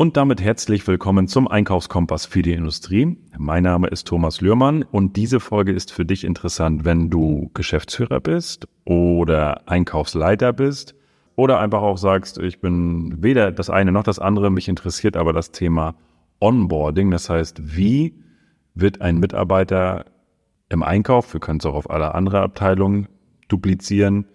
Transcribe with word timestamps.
Und 0.00 0.16
damit 0.16 0.40
herzlich 0.40 0.86
willkommen 0.86 1.26
zum 1.26 1.48
Einkaufskompass 1.48 2.24
für 2.24 2.42
die 2.42 2.52
Industrie. 2.52 3.18
Mein 3.36 3.64
Name 3.64 3.88
ist 3.88 4.06
Thomas 4.06 4.40
Lührmann 4.40 4.84
und 4.84 5.16
diese 5.16 5.40
Folge 5.40 5.72
ist 5.72 5.90
für 5.90 6.04
dich 6.04 6.22
interessant, 6.22 6.84
wenn 6.84 7.10
du 7.10 7.50
Geschäftsführer 7.52 8.20
bist 8.20 8.68
oder 8.84 9.68
Einkaufsleiter 9.68 10.52
bist 10.52 10.94
oder 11.34 11.58
einfach 11.58 11.82
auch 11.82 11.98
sagst, 11.98 12.38
ich 12.38 12.60
bin 12.60 13.24
weder 13.24 13.50
das 13.50 13.70
eine 13.70 13.90
noch 13.90 14.04
das 14.04 14.20
andere, 14.20 14.52
mich 14.52 14.68
interessiert 14.68 15.16
aber 15.16 15.32
das 15.32 15.50
Thema 15.50 15.96
Onboarding. 16.38 17.10
Das 17.10 17.28
heißt, 17.28 17.76
wie 17.76 18.14
wird 18.76 19.00
ein 19.00 19.18
Mitarbeiter 19.18 20.04
im 20.68 20.84
Einkauf, 20.84 21.32
wir 21.32 21.40
können 21.40 21.58
es 21.58 21.66
auch 21.66 21.74
auf 21.74 21.90
alle 21.90 22.14
andere 22.14 22.42
Abteilungen 22.42 23.08
duplizieren, 23.48 24.26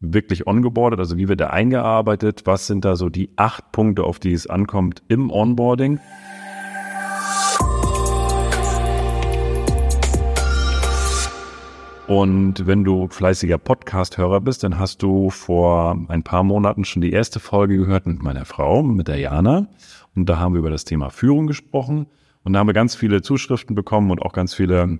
wirklich 0.00 0.46
ongeboardet? 0.46 0.98
Also 0.98 1.16
wie 1.18 1.28
wird 1.28 1.40
er 1.40 1.52
eingearbeitet? 1.52 2.42
Was 2.46 2.66
sind 2.66 2.84
da 2.84 2.96
so 2.96 3.10
die 3.10 3.30
acht 3.36 3.70
Punkte, 3.70 4.04
auf 4.04 4.18
die 4.18 4.32
es 4.32 4.46
ankommt 4.46 5.02
im 5.08 5.30
Onboarding? 5.30 6.00
Und 12.06 12.66
wenn 12.66 12.82
du 12.82 13.06
fleißiger 13.06 13.58
Podcast-Hörer 13.58 14.40
bist, 14.40 14.64
dann 14.64 14.80
hast 14.80 15.00
du 15.02 15.30
vor 15.30 15.96
ein 16.08 16.24
paar 16.24 16.42
Monaten 16.42 16.84
schon 16.84 17.02
die 17.02 17.12
erste 17.12 17.38
Folge 17.38 17.76
gehört 17.76 18.06
mit 18.06 18.20
meiner 18.20 18.44
Frau, 18.44 18.82
mit 18.82 19.06
der 19.06 19.18
Jana. 19.18 19.68
Und 20.16 20.28
da 20.28 20.38
haben 20.38 20.54
wir 20.54 20.58
über 20.58 20.70
das 20.70 20.84
Thema 20.84 21.10
Führung 21.10 21.46
gesprochen. 21.46 22.06
Und 22.42 22.54
da 22.54 22.58
haben 22.58 22.66
wir 22.66 22.74
ganz 22.74 22.96
viele 22.96 23.22
Zuschriften 23.22 23.76
bekommen 23.76 24.10
und 24.10 24.22
auch 24.22 24.32
ganz 24.32 24.54
viele 24.54 24.98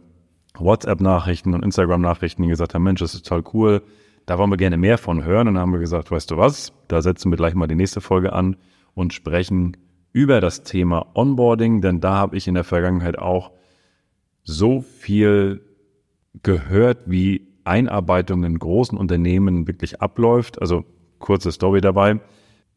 WhatsApp-Nachrichten 0.57 1.53
und 1.55 1.65
Instagram-Nachrichten, 1.65 2.43
die 2.43 2.49
gesagt 2.49 2.75
haben, 2.75 2.85
Mensch, 2.85 3.01
das 3.01 3.15
ist 3.15 3.27
total 3.27 3.43
cool 3.55 3.83
da 4.31 4.39
wollen 4.39 4.53
wir 4.53 4.57
gerne 4.57 4.77
mehr 4.77 4.97
von 4.97 5.25
hören. 5.25 5.49
Und 5.49 5.55
dann 5.55 5.63
haben 5.63 5.73
wir 5.73 5.81
gesagt, 5.81 6.13
weißt 6.13 6.31
du 6.31 6.37
was, 6.37 6.73
da 6.87 7.03
setzen 7.03 7.33
wir 7.33 7.37
gleich 7.37 7.57
mal 7.57 7.67
die 7.67 7.75
nächste 7.75 8.01
Folge 8.01 8.33
an 8.33 8.55
und 8.95 9.13
sprechen 9.13 9.77
über 10.13 10.41
das 10.41 10.63
Thema 10.63 11.09
Onboarding, 11.15 11.81
denn 11.81 11.99
da 11.99 12.15
habe 12.15 12.37
ich 12.37 12.47
in 12.47 12.55
der 12.55 12.63
Vergangenheit 12.63 13.19
auch 13.19 13.51
so 14.45 14.83
viel 14.83 15.63
gehört, 16.45 17.11
wie 17.11 17.49
Einarbeitung 17.65 18.45
in 18.45 18.57
großen 18.57 18.97
Unternehmen 18.97 19.67
wirklich 19.67 20.01
abläuft. 20.01 20.63
Also 20.63 20.85
kurze 21.19 21.51
Story 21.51 21.81
dabei 21.81 22.21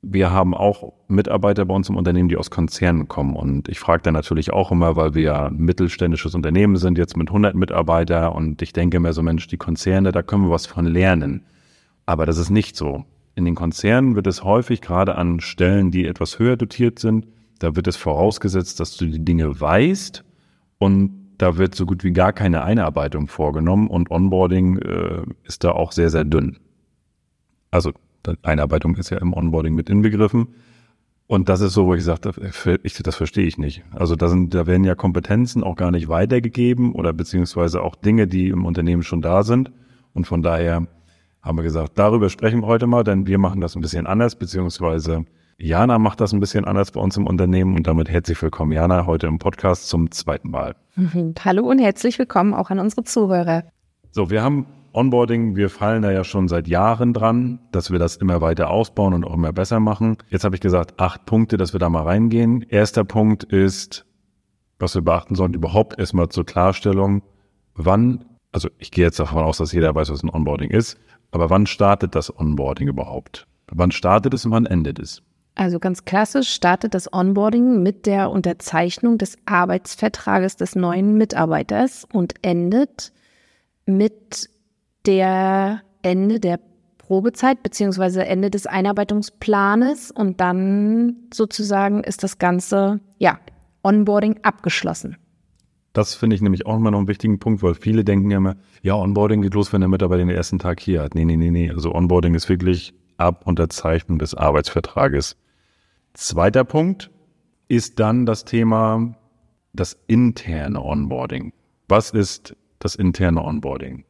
wir 0.04 0.32
haben 0.32 0.54
auch 0.54 0.94
Mitarbeiter 1.08 1.66
bei 1.66 1.73
uns 1.73 1.88
im 1.88 1.96
Unternehmen, 1.96 2.28
die 2.28 2.36
aus 2.38 2.52
Konzernen 2.52 3.08
kommen. 3.08 3.36
Und 3.36 3.70
ich 3.70 3.80
frage 3.80 4.04
dann 4.04 4.14
natürlich 4.14 4.52
auch 4.52 4.72
immer, 4.72 4.96
weil 4.96 5.16
wir 5.16 5.46
ein 5.46 5.56
mittelständisches 5.58 6.36
Unternehmen 6.36 6.76
sind, 6.76 6.98
jetzt 6.98 7.16
mit 7.16 7.30
100 7.30 7.56
Mitarbeitern. 7.56 8.34
Und 8.34 8.62
ich 8.62 8.74
denke 8.74 9.00
mir 9.00 9.14
so, 9.14 9.24
Mensch, 9.24 9.48
die 9.48 9.58
Konzerne, 9.58 10.12
da 10.12 10.22
können 10.22 10.44
wir 10.44 10.52
was 10.52 10.66
von 10.66 10.86
lernen. 10.86 11.46
Aber 12.06 12.26
das 12.26 12.38
ist 12.38 12.50
nicht 12.50 12.76
so. 12.76 13.06
In 13.36 13.46
den 13.46 13.56
Konzernen 13.56 14.16
wird 14.16 14.28
es 14.28 14.44
häufig, 14.44 14.81
gerade 14.81 15.16
an 15.16 15.40
Stellen, 15.40 15.90
die 15.90 16.06
etwas 16.06 16.38
höher 16.38 16.58
dotiert 16.58 17.00
sind, 17.00 17.26
da 17.59 17.76
wird 17.76 17.88
es 17.88 17.96
vorausgesetzt, 17.96 18.80
dass 18.80 18.98
du 18.98 19.06
die 19.06 19.24
Dinge 19.24 19.59
weißt 19.59 20.24
und 20.80 21.24
da 21.38 21.58
wird 21.58 21.76
so 21.76 21.86
gut 21.86 22.04
wie 22.04 22.12
gar 22.12 22.34
keine 22.34 22.64
Einarbeitung 22.64 23.28
vorgenommen 23.28 23.88
und 23.88 24.12
Onboarding 24.12 24.78
äh, 24.80 25.22
ist 25.46 25.64
da 25.64 25.72
auch 25.72 25.94
sehr, 25.94 26.09
sehr 26.09 26.26
dünn. 26.26 26.58
Also 27.72 27.94
Einarbeitung 28.42 28.96
ist 28.96 29.10
ja 29.10 29.18
im 29.18 29.34
Onboarding 29.34 29.74
mit 29.74 29.90
inbegriffen. 29.90 30.48
Und 31.28 31.50
das 31.50 31.62
ist 31.62 31.74
so, 31.74 31.88
wo 31.88 31.96
ich 31.96 32.04
sage, 32.04 32.32
ich, 32.84 32.94
das 33.02 33.16
verstehe 33.16 33.46
ich 33.46 33.58
nicht. 33.58 33.84
Also 33.92 34.16
da, 34.16 34.28
sind, 34.28 34.54
da 34.54 34.68
werden 34.68 34.84
ja 34.84 34.94
Kompetenzen 34.94 35.64
auch 35.64 35.76
gar 35.76 35.90
nicht 35.92 36.10
weitergegeben 36.10 36.94
oder 36.94 37.14
beziehungsweise 37.14 37.82
auch 37.82 37.96
Dinge, 37.96 38.28
die 38.28 38.50
im 38.50 38.66
Unternehmen 38.66 39.04
schon 39.04 39.22
da 39.22 39.44
sind. 39.44 39.72
Und 40.14 40.28
von 40.28 40.42
daher 40.42 40.88
haben 41.42 41.58
wir 41.58 41.64
gesagt, 41.64 41.98
darüber 41.98 42.30
sprechen 42.30 42.62
wir 42.62 42.68
heute 42.68 42.88
mal, 42.88 43.04
denn 43.04 43.26
wir 43.26 43.38
machen 43.38 43.62
das 43.62 43.76
ein 43.76 43.82
bisschen 43.82 44.06
anders, 44.06 44.36
beziehungsweise 44.36 45.26
Jana 45.58 46.00
macht 46.00 46.20
das 46.20 46.34
ein 46.34 46.40
bisschen 46.40 46.66
anders 46.66 46.92
bei 46.92 47.00
uns 47.00 47.16
im 47.16 47.28
Unternehmen 47.28 47.76
und 47.76 47.88
damit 47.88 48.10
herzlich 48.10 48.42
willkommen, 48.42 48.72
Jana, 48.72 49.06
heute 49.06 49.28
im 49.28 49.40
Podcast 49.40 49.88
zum 49.88 50.12
zweiten 50.12 50.50
Mal. 50.50 50.76
Hallo 51.46 51.70
und 51.70 51.80
herzlich 51.80 52.18
willkommen 52.20 52.54
auch 52.54 52.70
an 52.70 52.80
unsere 52.80 53.04
Zuhörer. 53.04 53.64
So, 54.12 54.30
wir 54.30 54.44
haben 54.44 54.66
Onboarding, 54.94 55.56
wir 55.56 55.70
fallen 55.70 56.04
da 56.04 56.12
ja 56.12 56.24
schon 56.24 56.48
seit 56.48 56.68
Jahren 56.68 57.14
dran, 57.14 57.59
dass 57.72 57.92
wir 57.92 58.00
das 58.00 58.16
immer 58.16 58.42
weiter 58.42 58.70
ausbauen 58.70 59.14
und 59.14 59.24
auch 59.26 59.34
immer 59.34 59.52
besser 59.52 59.80
machen. 59.80 60.18
Jetzt 60.30 60.44
habe 60.44 60.56
ich 60.56 60.62
gesagt, 60.62 61.00
acht 61.00 61.26
Punkte, 61.26 61.58
dass 61.58 61.74
wir 61.74 61.80
da 61.80 61.90
mal 61.90 62.04
reingehen. 62.04 62.62
Erster 62.62 63.03
Punkt 63.03 63.44
ist, 63.44 64.06
was 64.80 64.94
wir 64.94 65.02
beachten 65.02 65.36
sollten, 65.36 65.56
überhaupt 65.56 65.98
erstmal 65.98 66.30
zur 66.30 66.46
Klarstellung, 66.46 67.24
wann, 67.74 68.26
also 68.52 68.70
ich 68.78 68.92
gehe 68.92 69.06
jetzt 69.06 69.20
davon 69.20 69.44
aus, 69.44 69.58
dass 69.58 69.72
jeder 69.72 69.96
weiß, 69.96 70.12
was 70.12 70.24
ein 70.24 70.30
Onboarding 70.30 70.70
ist, 70.70 71.00
aber 71.32 71.50
wann 71.50 71.66
startet 71.66 72.14
das 72.14 72.38
Onboarding 72.38 72.88
überhaupt? 72.88 73.48
Wann 73.72 73.92
startet 73.92 74.34
es 74.34 74.46
und 74.46 74.52
wann 74.52 74.68
endet 74.68 75.00
es? 75.00 75.24
Also 75.56 75.80
ganz 75.80 76.06
klassisch 76.06 76.50
startet 76.50 76.94
das 76.94 77.12
Onboarding 77.12 77.82
mit 77.82 78.06
der 78.06 78.32
Unterzeichnung 78.32 79.18
des 79.18 79.38
Arbeitsvertrages 79.46 80.56
des 80.56 80.76
neuen 80.76 81.18
Mitarbeiters 81.18 82.08
und 82.12 82.34
endet 82.42 83.12
mit 83.86 84.50
der 85.06 85.81
Ende 86.02 86.40
der 86.40 86.59
Probezeit 86.97 87.64
beziehungsweise 87.64 88.25
Ende 88.25 88.50
des 88.50 88.66
Einarbeitungsplanes 88.66 90.12
und 90.12 90.40
dann 90.40 91.18
sozusagen 91.34 92.03
ist 92.03 92.24
das 92.24 92.38
Ganze, 92.38 93.02
ja, 93.18 93.40
Onboarding 93.84 94.40
abgeschlossen. 94.44 95.18
Das 95.91 96.16
finde 96.16 96.36
ich 96.36 96.41
nämlich 96.41 96.66
auch 96.66 96.78
immer 96.78 96.90
noch 96.90 96.97
einen 96.97 97.08
wichtigen 97.08 97.40
Punkt, 97.40 97.62
weil 97.62 97.75
viele 97.75 98.03
denken 98.03 98.31
ja 98.31 98.38
immer, 98.38 98.56
ja, 98.81 98.96
Onboarding 98.96 99.41
geht 99.41 99.53
los, 99.53 99.72
wenn 99.74 99.81
der 99.81 99.90
Mitarbeiter 99.90 100.25
den 100.25 100.30
ersten 100.30 100.58
Tag 100.58 100.80
hier 100.80 101.03
hat. 101.03 101.14
Nee, 101.14 101.25
nee, 101.25 101.38
nee, 101.38 101.52
nee. 101.52 101.70
Also 101.70 101.94
Onboarding 101.94 102.34
ist 102.34 102.50
wirklich 102.50 102.94
ab 103.18 103.44
Unterzeichnung 103.46 104.18
des 104.18 104.34
Arbeitsvertrages. 104.34 105.38
Zweiter 106.14 106.64
Punkt 106.64 107.12
ist 107.68 108.00
dann 108.00 108.25
das 108.25 108.46
Thema 108.46 109.16
das 109.74 109.97
interne 110.08 110.81
Onboarding. 110.81 111.53
Was 111.88 112.12
ist 112.12 112.56
das 112.80 112.96
interne 112.96 113.44
Onboarding? 113.44 114.06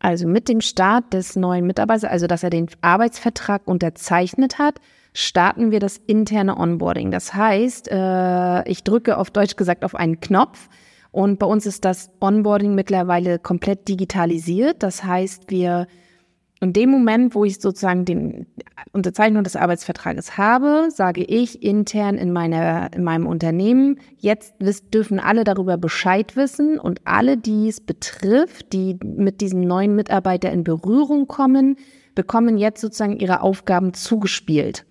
Also 0.00 0.28
mit 0.28 0.48
dem 0.48 0.60
Start 0.60 1.12
des 1.12 1.34
neuen 1.34 1.66
Mitarbeiters, 1.66 2.04
also 2.04 2.26
dass 2.26 2.42
er 2.42 2.50
den 2.50 2.68
Arbeitsvertrag 2.82 3.62
unterzeichnet 3.66 4.58
hat, 4.58 4.80
starten 5.12 5.70
wir 5.70 5.80
das 5.80 5.96
interne 5.96 6.56
Onboarding. 6.56 7.10
Das 7.10 7.34
heißt, 7.34 7.88
äh, 7.90 8.68
ich 8.68 8.84
drücke 8.84 9.16
auf 9.16 9.30
Deutsch 9.30 9.56
gesagt 9.56 9.84
auf 9.84 9.96
einen 9.96 10.20
Knopf 10.20 10.68
und 11.10 11.38
bei 11.40 11.46
uns 11.46 11.66
ist 11.66 11.84
das 11.84 12.10
Onboarding 12.20 12.74
mittlerweile 12.74 13.38
komplett 13.40 13.88
digitalisiert. 13.88 14.82
Das 14.82 15.02
heißt, 15.02 15.50
wir 15.50 15.88
in 16.60 16.72
dem 16.72 16.90
Moment, 16.90 17.34
wo 17.34 17.44
ich 17.44 17.60
sozusagen 17.60 18.04
den 18.04 18.46
Unterzeichnung 18.92 19.44
des 19.44 19.54
Arbeitsvertrages 19.54 20.36
habe, 20.36 20.88
sage 20.90 21.22
ich 21.22 21.62
intern 21.62 22.16
in, 22.16 22.32
meiner, 22.32 22.92
in 22.92 23.04
meinem 23.04 23.26
Unternehmen, 23.26 24.00
jetzt 24.18 24.54
dürfen 24.92 25.20
alle 25.20 25.44
darüber 25.44 25.76
Bescheid 25.76 26.34
wissen 26.36 26.78
und 26.80 27.00
alle, 27.04 27.36
die 27.36 27.68
es 27.68 27.80
betrifft, 27.80 28.72
die 28.72 28.98
mit 29.04 29.40
diesem 29.40 29.60
neuen 29.60 29.94
Mitarbeiter 29.94 30.50
in 30.50 30.64
Berührung 30.64 31.28
kommen, 31.28 31.76
bekommen 32.14 32.58
jetzt 32.58 32.80
sozusagen 32.80 33.18
ihre 33.18 33.42
Aufgaben 33.42 33.94
zugespielt. 33.94 34.84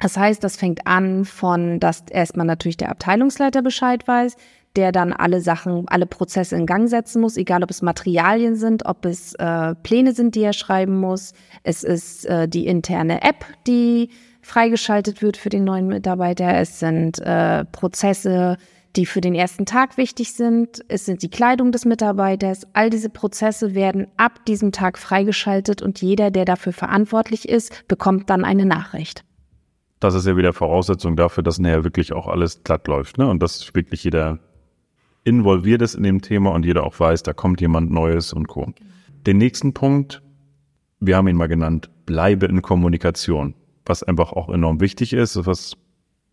Das 0.00 0.16
heißt, 0.16 0.42
das 0.42 0.56
fängt 0.56 0.86
an 0.86 1.24
von, 1.24 1.78
dass 1.78 2.04
erstmal 2.10 2.46
natürlich 2.46 2.78
der 2.78 2.90
Abteilungsleiter 2.90 3.62
Bescheid 3.62 4.06
weiß, 4.08 4.36
der 4.76 4.92
dann 4.92 5.12
alle 5.12 5.40
Sachen, 5.40 5.88
alle 5.88 6.06
Prozesse 6.06 6.56
in 6.56 6.66
Gang 6.66 6.88
setzen 6.88 7.20
muss, 7.20 7.36
egal 7.36 7.62
ob 7.62 7.70
es 7.70 7.82
Materialien 7.82 8.54
sind, 8.54 8.86
ob 8.86 9.04
es 9.04 9.34
äh, 9.34 9.74
Pläne 9.76 10.12
sind, 10.12 10.34
die 10.34 10.42
er 10.42 10.52
schreiben 10.52 10.98
muss. 10.98 11.32
Es 11.62 11.82
ist 11.82 12.26
äh, 12.26 12.48
die 12.48 12.66
interne 12.66 13.22
App, 13.22 13.44
die 13.66 14.10
freigeschaltet 14.42 15.22
wird 15.22 15.36
für 15.36 15.48
den 15.48 15.64
neuen 15.64 15.88
Mitarbeiter. 15.88 16.54
Es 16.54 16.78
sind 16.78 17.18
äh, 17.18 17.64
Prozesse, 17.66 18.56
die 18.96 19.06
für 19.06 19.20
den 19.20 19.34
ersten 19.34 19.66
Tag 19.66 19.96
wichtig 19.96 20.34
sind. 20.34 20.80
Es 20.88 21.04
sind 21.04 21.22
die 21.22 21.30
Kleidung 21.30 21.72
des 21.72 21.84
Mitarbeiters. 21.84 22.66
All 22.72 22.90
diese 22.90 23.10
Prozesse 23.10 23.74
werden 23.74 24.06
ab 24.16 24.44
diesem 24.46 24.72
Tag 24.72 24.98
freigeschaltet 24.98 25.82
und 25.82 26.00
jeder, 26.00 26.30
der 26.30 26.44
dafür 26.44 26.72
verantwortlich 26.72 27.48
ist, 27.48 27.86
bekommt 27.88 28.30
dann 28.30 28.44
eine 28.44 28.66
Nachricht. 28.66 29.24
Das 30.00 30.14
ist 30.14 30.26
ja 30.26 30.36
wieder 30.36 30.52
Voraussetzung 30.52 31.14
dafür, 31.14 31.42
dass 31.42 31.58
nachher 31.58 31.84
wirklich 31.84 32.12
auch 32.12 32.26
alles 32.26 32.64
glatt 32.64 32.88
läuft, 32.88 33.18
ne? 33.18 33.28
Und 33.28 33.42
dass 33.42 33.74
wirklich 33.74 34.02
jeder 34.02 34.38
involviert 35.30 35.80
ist 35.80 35.94
in 35.94 36.02
dem 36.02 36.20
Thema 36.20 36.50
und 36.50 36.64
jeder 36.64 36.84
auch 36.84 36.98
weiß, 36.98 37.22
da 37.22 37.32
kommt 37.32 37.60
jemand 37.60 37.90
Neues 37.90 38.32
und 38.32 38.48
Co. 38.48 38.72
Den 39.26 39.38
nächsten 39.38 39.72
Punkt, 39.72 40.22
wir 40.98 41.16
haben 41.16 41.28
ihn 41.28 41.36
mal 41.36 41.46
genannt, 41.46 41.88
bleibe 42.04 42.46
in 42.46 42.62
Kommunikation, 42.62 43.54
was 43.86 44.02
einfach 44.02 44.32
auch 44.32 44.48
enorm 44.48 44.80
wichtig 44.80 45.12
ist. 45.12 45.46
Was, 45.46 45.76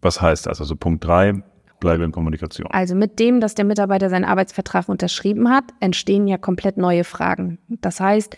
was 0.01 0.21
heißt 0.21 0.47
das? 0.47 0.59
Also 0.59 0.75
Punkt 0.75 1.05
drei, 1.05 1.43
bleibe 1.79 2.03
in 2.03 2.11
Kommunikation. 2.11 2.67
Also 2.71 2.95
mit 2.95 3.19
dem, 3.19 3.39
dass 3.39 3.53
der 3.53 3.65
Mitarbeiter 3.65 4.09
seinen 4.09 4.25
Arbeitsvertrag 4.25 4.89
unterschrieben 4.89 5.49
hat, 5.49 5.65
entstehen 5.79 6.27
ja 6.27 6.37
komplett 6.37 6.77
neue 6.77 7.03
Fragen. 7.03 7.59
Das 7.67 7.99
heißt, 7.99 8.35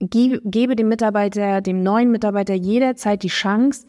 gebe 0.00 0.76
dem 0.76 0.88
Mitarbeiter, 0.88 1.60
dem 1.60 1.82
neuen 1.82 2.10
Mitarbeiter 2.10 2.54
jederzeit 2.54 3.22
die 3.22 3.28
Chance, 3.28 3.86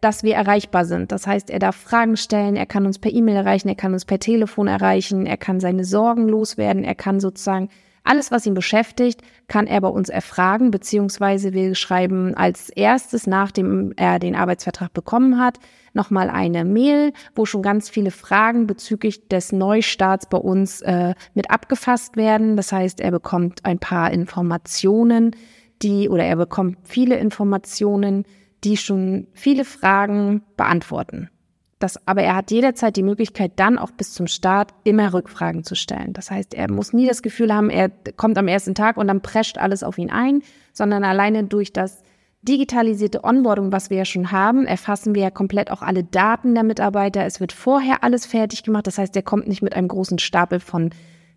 dass 0.00 0.22
wir 0.22 0.34
erreichbar 0.34 0.84
sind. 0.84 1.12
Das 1.12 1.26
heißt, 1.26 1.50
er 1.50 1.58
darf 1.58 1.76
Fragen 1.76 2.16
stellen, 2.16 2.56
er 2.56 2.66
kann 2.66 2.86
uns 2.86 2.98
per 2.98 3.12
E-Mail 3.12 3.36
erreichen, 3.36 3.68
er 3.68 3.74
kann 3.74 3.92
uns 3.92 4.04
per 4.04 4.18
Telefon 4.18 4.68
erreichen, 4.68 5.26
er 5.26 5.36
kann 5.36 5.60
seine 5.60 5.84
Sorgen 5.84 6.28
loswerden, 6.28 6.84
er 6.84 6.94
kann 6.94 7.20
sozusagen 7.20 7.68
alles, 8.06 8.30
was 8.30 8.46
ihn 8.46 8.54
beschäftigt, 8.54 9.20
kann 9.48 9.66
er 9.66 9.80
bei 9.80 9.88
uns 9.88 10.08
erfragen, 10.08 10.70
beziehungsweise 10.70 11.52
wir 11.52 11.74
schreiben 11.74 12.34
als 12.34 12.70
erstes, 12.70 13.26
nachdem 13.26 13.92
er 13.96 14.18
den 14.18 14.36
Arbeitsvertrag 14.36 14.92
bekommen 14.92 15.40
hat, 15.40 15.58
nochmal 15.92 16.30
eine 16.30 16.64
Mail, 16.64 17.12
wo 17.34 17.46
schon 17.46 17.62
ganz 17.62 17.88
viele 17.88 18.12
Fragen 18.12 18.66
bezüglich 18.66 19.28
des 19.28 19.50
Neustarts 19.52 20.28
bei 20.28 20.38
uns 20.38 20.82
äh, 20.82 21.14
mit 21.34 21.50
abgefasst 21.50 22.16
werden. 22.16 22.56
Das 22.56 22.70
heißt, 22.70 23.00
er 23.00 23.10
bekommt 23.10 23.64
ein 23.64 23.78
paar 23.78 24.12
Informationen, 24.12 25.34
die 25.82 26.08
oder 26.08 26.24
er 26.24 26.36
bekommt 26.36 26.78
viele 26.84 27.16
Informationen, 27.16 28.24
die 28.64 28.76
schon 28.76 29.26
viele 29.32 29.64
Fragen 29.64 30.42
beantworten. 30.56 31.30
Das, 31.78 32.00
aber 32.06 32.22
er 32.22 32.36
hat 32.36 32.50
jederzeit 32.50 32.96
die 32.96 33.02
Möglichkeit, 33.02 33.52
dann 33.56 33.78
auch 33.78 33.90
bis 33.90 34.14
zum 34.14 34.26
Start 34.26 34.72
immer 34.84 35.12
Rückfragen 35.12 35.62
zu 35.62 35.74
stellen. 35.74 36.14
Das 36.14 36.30
heißt, 36.30 36.54
er 36.54 36.70
muss 36.70 36.94
nie 36.94 37.06
das 37.06 37.20
Gefühl 37.20 37.52
haben, 37.52 37.68
er 37.68 37.90
kommt 37.90 38.38
am 38.38 38.48
ersten 38.48 38.74
Tag 38.74 38.96
und 38.96 39.08
dann 39.08 39.20
prescht 39.20 39.58
alles 39.58 39.82
auf 39.82 39.98
ihn 39.98 40.10
ein, 40.10 40.42
sondern 40.72 41.04
alleine 41.04 41.44
durch 41.44 41.74
das 41.74 42.02
digitalisierte 42.40 43.24
Onboarding, 43.24 43.72
was 43.72 43.90
wir 43.90 43.98
ja 43.98 44.04
schon 44.04 44.32
haben, 44.32 44.66
erfassen 44.66 45.14
wir 45.14 45.22
ja 45.22 45.30
komplett 45.30 45.70
auch 45.70 45.82
alle 45.82 46.04
Daten 46.04 46.54
der 46.54 46.64
Mitarbeiter. 46.64 47.26
Es 47.26 47.40
wird 47.40 47.52
vorher 47.52 48.02
alles 48.04 48.24
fertig 48.24 48.62
gemacht. 48.62 48.86
Das 48.86 48.98
heißt, 48.98 49.14
er 49.16 49.22
kommt 49.22 49.48
nicht 49.48 49.62
mit 49.62 49.74
einem 49.74 49.88
großen 49.88 50.18
Stapel 50.18 50.60
von 50.60 50.90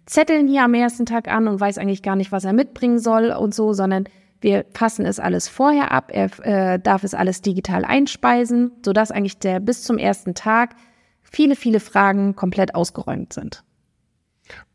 Zetteln 0.06 0.48
hier 0.48 0.64
am 0.64 0.74
ersten 0.74 1.06
Tag 1.06 1.28
an 1.28 1.48
und 1.48 1.60
weiß 1.60 1.78
eigentlich 1.78 2.04
gar 2.04 2.16
nicht, 2.16 2.32
was 2.32 2.46
er 2.46 2.54
mitbringen 2.54 3.00
soll 3.00 3.32
und 3.32 3.54
so, 3.54 3.74
sondern 3.74 4.06
wir 4.42 4.64
passen 4.64 5.06
es 5.06 5.20
alles 5.20 5.48
vorher 5.48 5.92
ab. 5.92 6.12
Er 6.14 6.30
äh, 6.46 6.80
darf 6.80 7.04
es 7.04 7.14
alles 7.14 7.42
digital 7.42 7.86
einspeisen, 7.86 8.72
sodass 8.84 9.12
eigentlich 9.12 9.40
der 9.40 9.60
bis 9.60 9.84
zum 9.84 9.98
ersten 9.98 10.34
Tag 10.34 10.76
viele, 11.22 11.56
viele 11.56 11.80
Fragen 11.80 12.36
komplett 12.36 12.76
ausgeräumt 12.76 13.34
sind. 13.34 13.64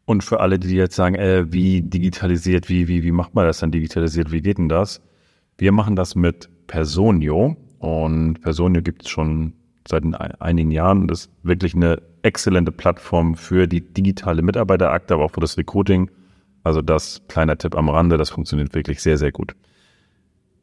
Und 0.07 0.23
für 0.23 0.41
alle, 0.41 0.59
die 0.59 0.75
jetzt 0.75 0.97
sagen, 0.97 1.15
äh, 1.15 1.51
wie 1.51 1.81
digitalisiert, 1.83 2.69
wie, 2.69 2.89
wie, 2.89 3.03
wie 3.03 3.13
macht 3.13 3.35
man 3.35 3.47
das 3.47 3.59
dann 3.59 3.71
digitalisiert, 3.71 4.33
wie 4.33 4.43
geht 4.43 4.59
denn 4.59 4.69
das? 4.69 5.01
Wir 5.57 5.73
machen 5.73 5.97
das 5.97 6.15
mit 6.15 6.49
Personio 6.67 7.57
und 7.79 8.41
Personio 8.43 8.83
gibt 8.83 9.05
es 9.05 9.09
schon 9.09 9.55
seit 9.89 10.05
einigen 10.41 10.71
Jahren. 10.71 11.09
Das 11.09 11.21
ist 11.21 11.31
wirklich 11.43 11.75
eine 11.75 12.03
exzellente 12.23 12.73
Plattform 12.73 13.35
für 13.35 13.67
die 13.67 13.81
digitale 13.81 14.43
Mitarbeiterakte, 14.43 15.15
aber 15.15 15.25
auch 15.25 15.31
für 15.31 15.41
das 15.41 15.57
Recruiting 15.57 16.11
also 16.65 16.81
das 16.83 17.23
kleiner 17.29 17.57
Tipp 17.57 17.77
am 17.77 17.89
Rande, 17.89 18.17
das 18.17 18.31
funktioniert 18.31 18.75
wirklich 18.75 19.01
sehr, 19.01 19.19
sehr 19.19 19.31
gut. 19.31 19.55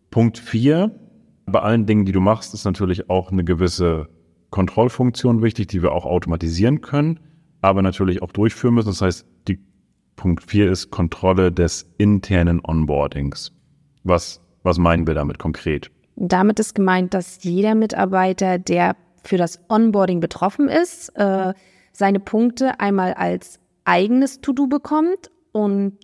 Punkt 0.09 0.37
vier, 0.37 0.91
bei 1.45 1.61
allen 1.61 1.85
Dingen, 1.85 2.05
die 2.05 2.11
du 2.11 2.19
machst, 2.19 2.53
ist 2.53 2.65
natürlich 2.65 3.09
auch 3.09 3.31
eine 3.31 3.43
gewisse 3.43 4.09
Kontrollfunktion 4.49 5.41
wichtig, 5.41 5.67
die 5.67 5.81
wir 5.81 5.93
auch 5.93 6.05
automatisieren 6.05 6.81
können, 6.81 7.19
aber 7.61 7.81
natürlich 7.81 8.21
auch 8.21 8.31
durchführen 8.31 8.73
müssen. 8.73 8.89
Das 8.89 9.01
heißt, 9.01 9.25
die 9.47 9.59
Punkt 10.15 10.43
vier 10.43 10.69
ist 10.69 10.91
Kontrolle 10.91 11.51
des 11.51 11.89
internen 11.97 12.59
Onboardings. 12.63 13.53
Was, 14.03 14.41
was 14.63 14.77
meinen 14.77 15.07
wir 15.07 15.13
damit 15.13 15.39
konkret? 15.39 15.91
Damit 16.15 16.59
ist 16.59 16.75
gemeint, 16.75 17.13
dass 17.13 17.43
jeder 17.43 17.75
Mitarbeiter, 17.75 18.57
der 18.57 18.95
für 19.23 19.37
das 19.37 19.61
Onboarding 19.69 20.19
betroffen 20.19 20.67
ist, 20.67 21.09
äh, 21.15 21.53
seine 21.93 22.19
Punkte 22.19 22.79
einmal 22.79 23.13
als 23.13 23.59
eigenes 23.85 24.41
To-Do 24.41 24.67
bekommt 24.67 25.29
und 25.51 25.97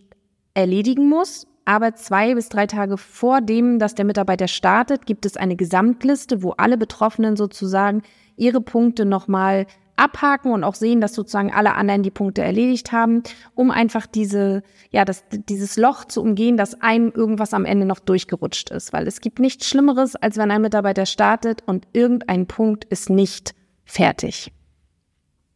erledigen 0.53 1.09
muss. 1.09 1.47
Aber 1.65 1.95
zwei 1.95 2.33
bis 2.33 2.47
drei 2.49 2.65
Tage 2.65 2.97
vor 2.97 3.41
dem, 3.41 3.77
dass 3.77 3.93
der 3.93 4.05
Mitarbeiter 4.05 4.47
startet, 4.47 5.05
gibt 5.05 5.25
es 5.25 5.35
eine 5.35 5.57
Gesamtliste, 5.57 6.41
wo 6.41 6.51
alle 6.51 6.77
Betroffenen 6.77 7.35
sozusagen 7.35 8.03
ihre 8.37 8.61
Punkte 8.61 9.05
nochmal 9.05 9.67
abhaken 9.97 10.51
und 10.51 10.63
auch 10.63 10.75
sehen, 10.75 11.01
dass 11.01 11.13
sozusagen 11.13 11.51
alle 11.51 11.75
anderen 11.75 12.03
die 12.03 12.11
Punkte 12.11 12.41
erledigt 12.41 12.91
haben, 12.91 13.23
um 13.55 13.71
einfach 13.71 14.05
diese, 14.05 14.63
ja, 14.91 15.03
das, 15.03 15.25
dieses 15.31 15.75
Loch 15.75 16.05
zu 16.05 16.21
umgehen, 16.21 16.55
dass 16.55 16.81
einem 16.81 17.11
irgendwas 17.13 17.53
am 17.53 17.65
Ende 17.65 17.85
noch 17.85 17.99
durchgerutscht 17.99 18.69
ist. 18.69 18.93
Weil 18.93 19.07
es 19.07 19.19
gibt 19.19 19.39
nichts 19.39 19.67
Schlimmeres, 19.67 20.15
als 20.15 20.37
wenn 20.37 20.51
ein 20.51 20.61
Mitarbeiter 20.61 21.05
startet 21.05 21.63
und 21.65 21.87
irgendein 21.93 22.47
Punkt 22.47 22.85
ist 22.85 23.09
nicht 23.09 23.55
fertig. 23.83 24.53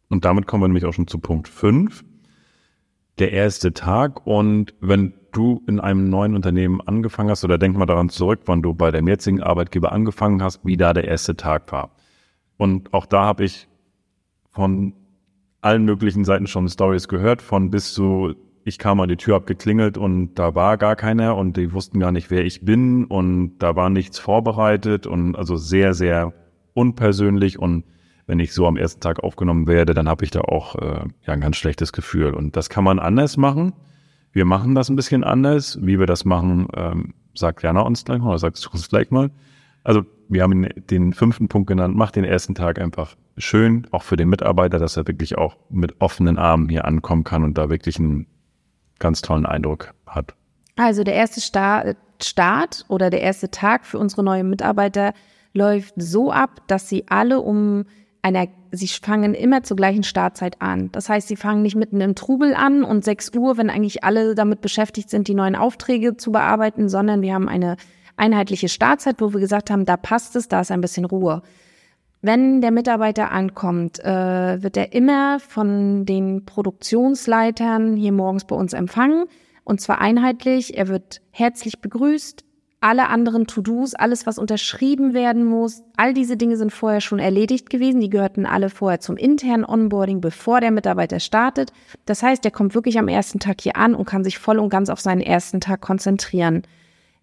Und 0.10 0.26
damit 0.26 0.46
kommen 0.48 0.64
wir 0.64 0.68
nämlich 0.68 0.86
auch 0.86 0.94
schon 0.94 1.08
zu 1.08 1.20
Punkt 1.20 1.48
fünf 1.48 2.04
der 3.19 3.31
erste 3.31 3.74
Tag 3.74 4.25
und 4.25 4.74
wenn 4.80 5.13
du 5.31 5.62
in 5.68 5.80
einem 5.80 6.10
neuen 6.10 6.36
Unternehmen 6.36 6.81
angefangen 6.81 7.30
hast 7.30 7.44
oder 7.44 7.58
denk 7.58 7.78
mal 7.78 7.86
daran 7.86 8.10
zurück, 8.10 8.42
wann 8.46 8.62
du 8.62 8.74
bei 8.74 8.92
deinem 8.92 9.08
jetzigen 9.08 9.42
Arbeitgeber 9.42 9.92
angefangen 9.92 10.44
hast, 10.44 10.66
wie 10.66 10.78
da 10.78 10.94
der 10.94 11.06
erste 11.08 11.36
Tag 11.36 11.72
war. 11.72 11.92
Und 12.58 12.94
auch 12.94 13.06
da 13.06 13.24
habe 13.24 13.46
ich 13.46 13.68
von 14.52 14.94
allen 15.62 15.86
möglichen 15.86 16.25
Seiten 16.25 16.48
schon 16.48 16.68
Stories 16.68 17.08
gehört, 17.08 17.42
von 17.42 17.69
bis 17.69 17.94
zu 17.94 18.36
ich 18.63 18.78
kam 18.78 19.00
an 19.00 19.10
die 19.10 19.18
Tür, 19.18 19.36
hab 19.36 19.48
geklingelt 19.48 19.98
und 19.98 20.36
da 20.36 20.54
war 20.54 20.78
gar 20.78 20.96
keiner 20.96 21.36
und 21.36 21.57
die 21.57 21.74
wussten 21.74 22.00
gar 22.00 22.12
nicht, 22.12 22.30
wer 22.30 22.46
ich 22.46 22.64
bin 22.64 23.06
und 23.06 23.57
da 23.57 23.75
war 23.75 23.90
nichts 23.90 24.19
vorbereitet 24.19 25.07
und 25.07 25.36
also 25.36 25.56
sehr, 25.56 25.94
sehr 25.94 26.34
unpersönlich 26.74 27.57
und 27.57 27.86
wenn 28.31 28.39
ich 28.39 28.54
so 28.54 28.66
am 28.66 28.78
ersten 28.78 29.01
Tag 29.01 29.22
aufgenommen 29.22 29.68
werde, 29.68 29.94
dann 29.94 30.07
habe 30.07 30.24
ich 30.24 30.31
da 30.31 30.39
auch 30.39 30.75
äh, 30.75 31.01
ja 31.25 31.33
ein 31.33 31.42
ganz 31.42 31.57
schlechtes 31.57 31.92
Gefühl. 31.92 32.33
Und 32.33 32.56
das 32.56 32.69
kann 32.69 32.86
man 32.86 32.98
anders 32.98 33.36
machen. 33.36 33.74
Wir 34.31 34.45
machen 34.45 34.74
das 34.74 34.88
ein 34.88 34.95
bisschen 34.95 35.25
anders. 35.25 35.78
Wie 35.81 36.00
wir 36.00 36.06
das 36.06 36.24
machen, 36.24 36.69
ähm, 36.74 37.13
sagt 37.36 37.62
Jana 37.62 37.81
uns 37.81 38.06
gleich 38.06 38.19
mal 38.19 38.30
oder 38.30 38.39
sagst 38.39 38.66
du 38.66 38.69
uns 38.69 38.88
gleich 38.88 39.12
mal. 39.12 39.31
Also 39.83 40.06
wir 40.30 40.44
haben 40.44 40.66
den 40.89 41.12
fünften 41.12 41.50
Punkt 41.50 41.68
genannt, 41.68 41.98
macht 41.98 42.16
den 42.16 42.24
ersten 42.24 42.56
Tag 42.56 42.80
einfach 42.80 43.18
schön, 43.36 43.86
auch 43.92 44.04
für 44.04 44.16
den 44.16 44.30
Mitarbeiter, 44.30 44.80
dass 44.80 44.95
er 44.95 45.06
wirklich 45.07 45.38
auch 45.38 45.57
mit 45.69 46.00
offenen 46.00 46.38
Armen 46.38 46.69
hier 46.69 46.86
ankommen 46.86 47.25
kann 47.25 47.44
und 47.44 47.57
da 47.57 47.69
wirklich 47.69 48.00
einen 48.00 48.28
ganz 48.98 49.22
tollen 49.22 49.45
Eindruck 49.45 49.94
hat. 50.06 50.36
Also 50.78 51.04
der 51.04 51.16
erste 51.16 51.42
Start 51.42 52.86
oder 52.88 53.10
der 53.10 53.24
erste 53.24 53.51
Tag 53.51 53.86
für 53.86 54.00
unsere 54.00 54.24
neuen 54.24 54.50
Mitarbeiter 54.50 55.13
läuft 55.51 55.95
so 55.98 56.31
ab, 56.31 56.62
dass 56.68 56.88
sie 56.88 57.10
alle 57.10 57.42
um 57.42 57.83
einer, 58.21 58.47
sie 58.71 58.88
fangen 58.88 59.33
immer 59.33 59.63
zur 59.63 59.77
gleichen 59.77 60.03
Startzeit 60.03 60.62
an. 60.62 60.91
Das 60.91 61.09
heißt, 61.09 61.27
sie 61.27 61.35
fangen 61.35 61.62
nicht 61.62 61.75
mitten 61.75 62.01
im 62.01 62.15
Trubel 62.15 62.53
an 62.53 62.83
und 62.83 63.03
6 63.03 63.31
Uhr, 63.35 63.57
wenn 63.57 63.69
eigentlich 63.69 64.03
alle 64.03 64.35
damit 64.35 64.62
beschäftigt 64.62 65.09
sind, 65.09 65.27
die 65.27 65.33
neuen 65.33 65.56
Aufträge 65.56 66.18
zu 66.18 66.31
bearbeiten, 66.31 66.89
sondern 66.89 67.21
wir 67.21 67.33
haben 67.33 67.50
eine 67.50 67.77
einheitliche 68.18 68.69
Startzeit, 68.69 69.19
wo 69.19 69.33
wir 69.33 69.39
gesagt 69.39 69.71
haben, 69.71 69.85
da 69.85 69.97
passt 69.97 70.35
es, 70.35 70.47
da 70.47 70.62
ist 70.62 70.71
ein 70.71 70.81
bisschen 70.81 71.06
Ruhe. 71.06 71.41
Wenn 72.21 72.62
der 72.62 72.69
Mitarbeiter 72.69 73.31
ankommt, 73.31 74.00
äh, 74.00 74.62
wird 74.62 74.77
er 74.77 74.94
immer 74.94 75.39
von 75.39 76.06
den 76.06 76.45
Produktionsleitern 76.45 77.95
hier 77.95 78.12
morgens 78.12 78.45
bei 78.45 78.56
uns 78.56 78.73
empfangen. 78.73 79.25
Und 79.63 79.81
zwar 79.81 80.01
einheitlich. 80.01 80.77
Er 80.77 80.88
wird 80.88 81.21
herzlich 81.31 81.81
begrüßt 81.81 82.44
alle 82.81 83.10
anderen 83.10 83.45
To-Dos, 83.45 83.94
alles, 83.94 84.25
was 84.25 84.39
unterschrieben 84.39 85.13
werden 85.13 85.45
muss, 85.45 85.83
all 85.98 86.13
diese 86.16 86.36
Dinge 86.36 86.57
sind 86.57 86.74
vorher 86.74 87.00
schon 87.00 87.19
erledigt 87.19 87.69
gewesen. 87.69 88.01
Die 88.01 88.10
gehörten 88.10 88.48
alle 88.48 88.72
vorher 88.72 89.00
zum 89.00 89.18
internen 89.18 89.63
Onboarding, 89.63 90.19
bevor 90.19 90.61
der 90.61 90.71
Mitarbeiter 90.71 91.19
startet. 91.19 91.71
Das 92.06 92.23
heißt, 92.23 92.44
er 92.44 92.52
kommt 92.52 92.73
wirklich 92.73 92.97
am 92.97 93.07
ersten 93.07 93.40
Tag 93.40 93.61
hier 93.61 93.78
an 93.78 93.94
und 93.94 94.06
kann 94.06 94.23
sich 94.23 94.40
voll 94.40 94.57
und 94.57 94.69
ganz 94.69 94.90
auf 94.90 95.00
seinen 95.00 95.21
ersten 95.21 95.61
Tag 95.61 95.81
konzentrieren. 95.81 96.64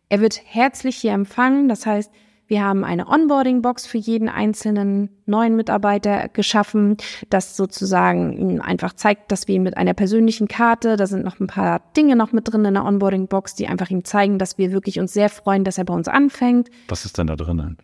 Er 0.09 0.21
wird 0.21 0.41
herzlich 0.45 0.97
hier 0.97 1.13
empfangen. 1.13 1.69
Das 1.69 1.85
heißt, 1.85 2.13
wir 2.49 2.65
haben 2.65 2.83
eine 2.83 3.07
Onboarding-Box 3.09 3.87
für 3.87 3.99
jeden 3.99 4.29
einzelnen 4.31 5.11
neuen 5.27 5.55
Mitarbeiter 5.55 6.29
geschaffen, 6.29 6.97
das 7.29 7.57
sozusagen 7.57 8.33
ihm 8.33 8.61
einfach 8.63 8.95
zeigt, 8.95 9.31
dass 9.31 9.47
wir 9.47 9.55
ihn 9.55 9.63
mit 9.63 9.77
einer 9.77 9.93
persönlichen 9.93 10.49
Karte, 10.49 10.97
da 10.97 11.07
sind 11.07 11.25
noch 11.25 11.39
ein 11.41 11.47
paar 11.47 11.83
Dinge 11.95 12.17
noch 12.17 12.33
mit 12.33 12.51
drin 12.51 12.65
in 12.65 12.75
der 12.75 12.87
Onboarding-Box, 12.87 13.55
die 13.55 13.69
einfach 13.69 13.91
ihm 13.91 14.05
zeigen, 14.05 14.39
dass 14.39 14.57
wir 14.57 14.73
wirklich 14.73 14.99
uns 14.99 15.13
sehr 15.13 15.29
freuen, 15.29 15.63
dass 15.63 15.77
er 15.77 15.85
bei 15.85 15.95
uns 15.95 16.09
anfängt. 16.09 16.71
Was 16.89 17.05
ist 17.05 17.19
denn 17.19 17.27
da 17.27 17.37
drin? 17.37 17.77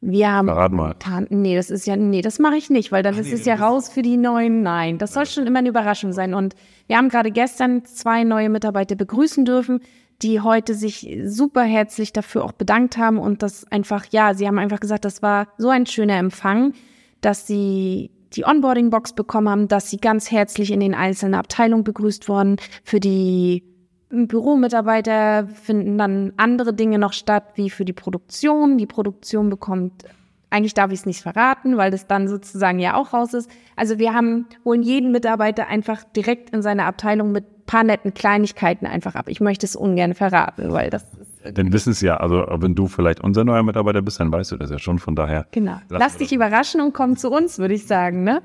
Wir 0.00 0.32
haben. 0.32 0.46
Verrat 0.46 0.72
mal. 0.72 0.94
Nee, 1.28 1.56
das 1.56 1.70
ist 1.70 1.86
ja, 1.86 1.96
nee, 1.96 2.22
das 2.22 2.38
mache 2.38 2.56
ich 2.56 2.70
nicht, 2.70 2.92
weil 2.92 3.02
dann 3.02 3.14
Ach, 3.14 3.20
ist 3.20 3.28
nee, 3.28 3.34
es 3.34 3.44
ja 3.44 3.54
raus 3.54 3.88
für 3.88 4.02
die 4.02 4.16
neuen. 4.16 4.62
Nein, 4.62 4.98
das 4.98 5.12
soll 5.12 5.26
schon 5.26 5.46
immer 5.46 5.60
eine 5.60 5.68
Überraschung 5.68 6.12
sein. 6.12 6.34
Und 6.34 6.54
wir 6.86 6.96
haben 6.96 7.08
gerade 7.08 7.30
gestern 7.30 7.84
zwei 7.84 8.24
neue 8.24 8.48
Mitarbeiter 8.48 8.94
begrüßen 8.94 9.44
dürfen 9.44 9.80
die 10.22 10.40
heute 10.40 10.74
sich 10.74 11.18
super 11.24 11.62
herzlich 11.62 12.12
dafür 12.12 12.44
auch 12.44 12.52
bedankt 12.52 12.96
haben 12.96 13.18
und 13.18 13.42
das 13.42 13.70
einfach, 13.70 14.06
ja, 14.10 14.34
sie 14.34 14.46
haben 14.46 14.58
einfach 14.58 14.80
gesagt, 14.80 15.04
das 15.04 15.22
war 15.22 15.48
so 15.58 15.68
ein 15.68 15.86
schöner 15.86 16.16
Empfang, 16.16 16.74
dass 17.20 17.46
sie 17.46 18.10
die 18.34 18.44
Onboarding-Box 18.44 19.14
bekommen 19.14 19.48
haben, 19.48 19.68
dass 19.68 19.90
sie 19.90 19.98
ganz 19.98 20.30
herzlich 20.30 20.70
in 20.70 20.80
den 20.80 20.94
einzelnen 20.94 21.34
Abteilungen 21.34 21.84
begrüßt 21.84 22.28
wurden. 22.28 22.56
Für 22.84 23.00
die 23.00 23.62
Büromitarbeiter 24.10 25.48
finden 25.48 25.98
dann 25.98 26.32
andere 26.36 26.74
Dinge 26.74 26.98
noch 26.98 27.12
statt, 27.12 27.44
wie 27.54 27.70
für 27.70 27.84
die 27.84 27.92
Produktion. 27.92 28.78
Die 28.78 28.86
Produktion 28.86 29.50
bekommt, 29.50 30.04
eigentlich 30.50 30.74
darf 30.74 30.90
ich 30.92 31.00
es 31.00 31.06
nicht 31.06 31.22
verraten, 31.22 31.76
weil 31.76 31.90
das 31.90 32.06
dann 32.06 32.28
sozusagen 32.28 32.78
ja 32.78 32.94
auch 32.94 33.12
raus 33.12 33.34
ist. 33.34 33.50
Also 33.76 33.98
wir 33.98 34.14
haben, 34.14 34.46
holen 34.64 34.82
jeden 34.82 35.12
Mitarbeiter 35.12 35.68
einfach 35.68 36.04
direkt 36.04 36.50
in 36.50 36.62
seine 36.62 36.84
Abteilung 36.84 37.32
mit 37.32 37.66
paar 37.68 37.84
netten 37.84 38.14
Kleinigkeiten 38.14 38.86
einfach 38.86 39.14
ab. 39.14 39.26
Ich 39.28 39.40
möchte 39.40 39.66
es 39.66 39.76
ungern 39.76 40.14
verraten, 40.14 40.72
weil 40.72 40.90
das 40.90 41.04
ist. 41.14 41.56
Dann 41.56 41.72
wissen 41.72 41.90
es 41.90 42.00
ja, 42.00 42.16
also 42.16 42.46
wenn 42.58 42.74
du 42.74 42.88
vielleicht 42.88 43.20
unser 43.20 43.44
neuer 43.44 43.62
Mitarbeiter 43.62 44.02
bist, 44.02 44.18
dann 44.18 44.32
weißt 44.32 44.52
du 44.52 44.56
das 44.56 44.70
ja 44.70 44.78
schon, 44.78 44.98
von 44.98 45.14
daher. 45.14 45.46
Genau. 45.52 45.76
Lass 45.88 46.16
dich 46.16 46.32
überraschen 46.32 46.80
und 46.80 46.94
komm 46.94 47.16
zu 47.16 47.30
uns, 47.30 47.58
würde 47.58 47.74
ich 47.74 47.86
sagen, 47.86 48.24
ne? 48.24 48.42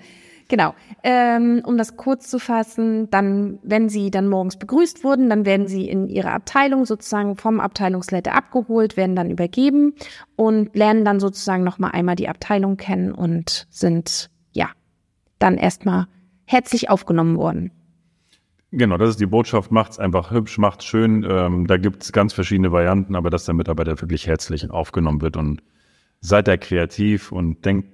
Genau. 0.54 0.76
Ähm, 1.02 1.64
um 1.66 1.80
das 1.80 1.98
kurz 1.98 2.30
zu 2.30 2.38
fassen, 2.38 3.10
dann, 3.10 3.58
wenn 3.64 3.90
Sie 3.90 4.12
dann 4.12 4.30
morgens 4.30 4.58
begrüßt 4.58 5.04
wurden, 5.04 5.28
dann 5.28 5.48
werden 5.48 5.66
Sie 5.66 5.90
in 5.90 6.10
Ihre 6.10 6.30
Abteilung 6.30 6.86
sozusagen 6.86 7.38
vom 7.38 7.60
Abteilungsleiter 7.60 8.36
abgeholt, 8.36 8.96
werden 8.96 9.16
dann 9.16 9.32
übergeben 9.32 9.96
und 10.36 10.76
lernen 10.76 11.06
dann 11.06 11.20
sozusagen 11.20 11.64
nochmal 11.64 11.90
einmal 11.94 12.16
die 12.16 12.30
Abteilung 12.30 12.78
kennen 12.78 13.14
und 13.14 13.66
sind, 13.72 14.30
ja, 14.52 14.70
dann 15.40 15.58
erstmal 15.58 16.06
herzlich 16.46 16.88
aufgenommen 16.88 17.38
worden. 17.38 17.72
Genau, 18.70 18.98
das 18.98 19.10
ist 19.10 19.20
die 19.20 19.26
Botschaft, 19.26 19.72
macht's 19.72 19.98
einfach 19.98 20.30
hübsch, 20.30 20.60
macht's 20.60 20.86
schön. 20.86 21.26
Ähm, 21.28 21.66
da 21.66 21.78
gibt's 21.78 22.12
ganz 22.12 22.32
verschiedene 22.32 22.72
Varianten, 22.72 23.16
aber 23.16 23.32
dass 23.32 23.46
der 23.46 23.56
Mitarbeiter 23.56 24.00
wirklich 24.00 24.28
herzlich 24.28 24.70
aufgenommen 24.70 25.24
wird 25.24 25.36
und 25.36 25.64
seid 26.22 26.48
da 26.48 26.58
kreativ 26.58 27.32
und 27.32 27.66
denkt 27.66 27.93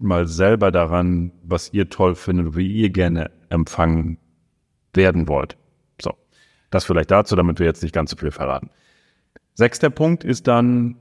mal 0.00 0.26
selber 0.26 0.70
daran, 0.70 1.32
was 1.42 1.72
ihr 1.72 1.88
toll 1.88 2.14
findet, 2.14 2.56
wie 2.56 2.66
ihr 2.66 2.90
gerne 2.90 3.30
empfangen 3.48 4.18
werden 4.94 5.28
wollt. 5.28 5.56
So, 6.00 6.14
das 6.70 6.84
vielleicht 6.84 7.10
dazu, 7.10 7.36
damit 7.36 7.58
wir 7.58 7.66
jetzt 7.66 7.82
nicht 7.82 7.94
ganz 7.94 8.10
so 8.10 8.16
viel 8.16 8.30
verraten. 8.30 8.70
Sechster 9.54 9.90
Punkt 9.90 10.24
ist 10.24 10.48
dann 10.48 10.96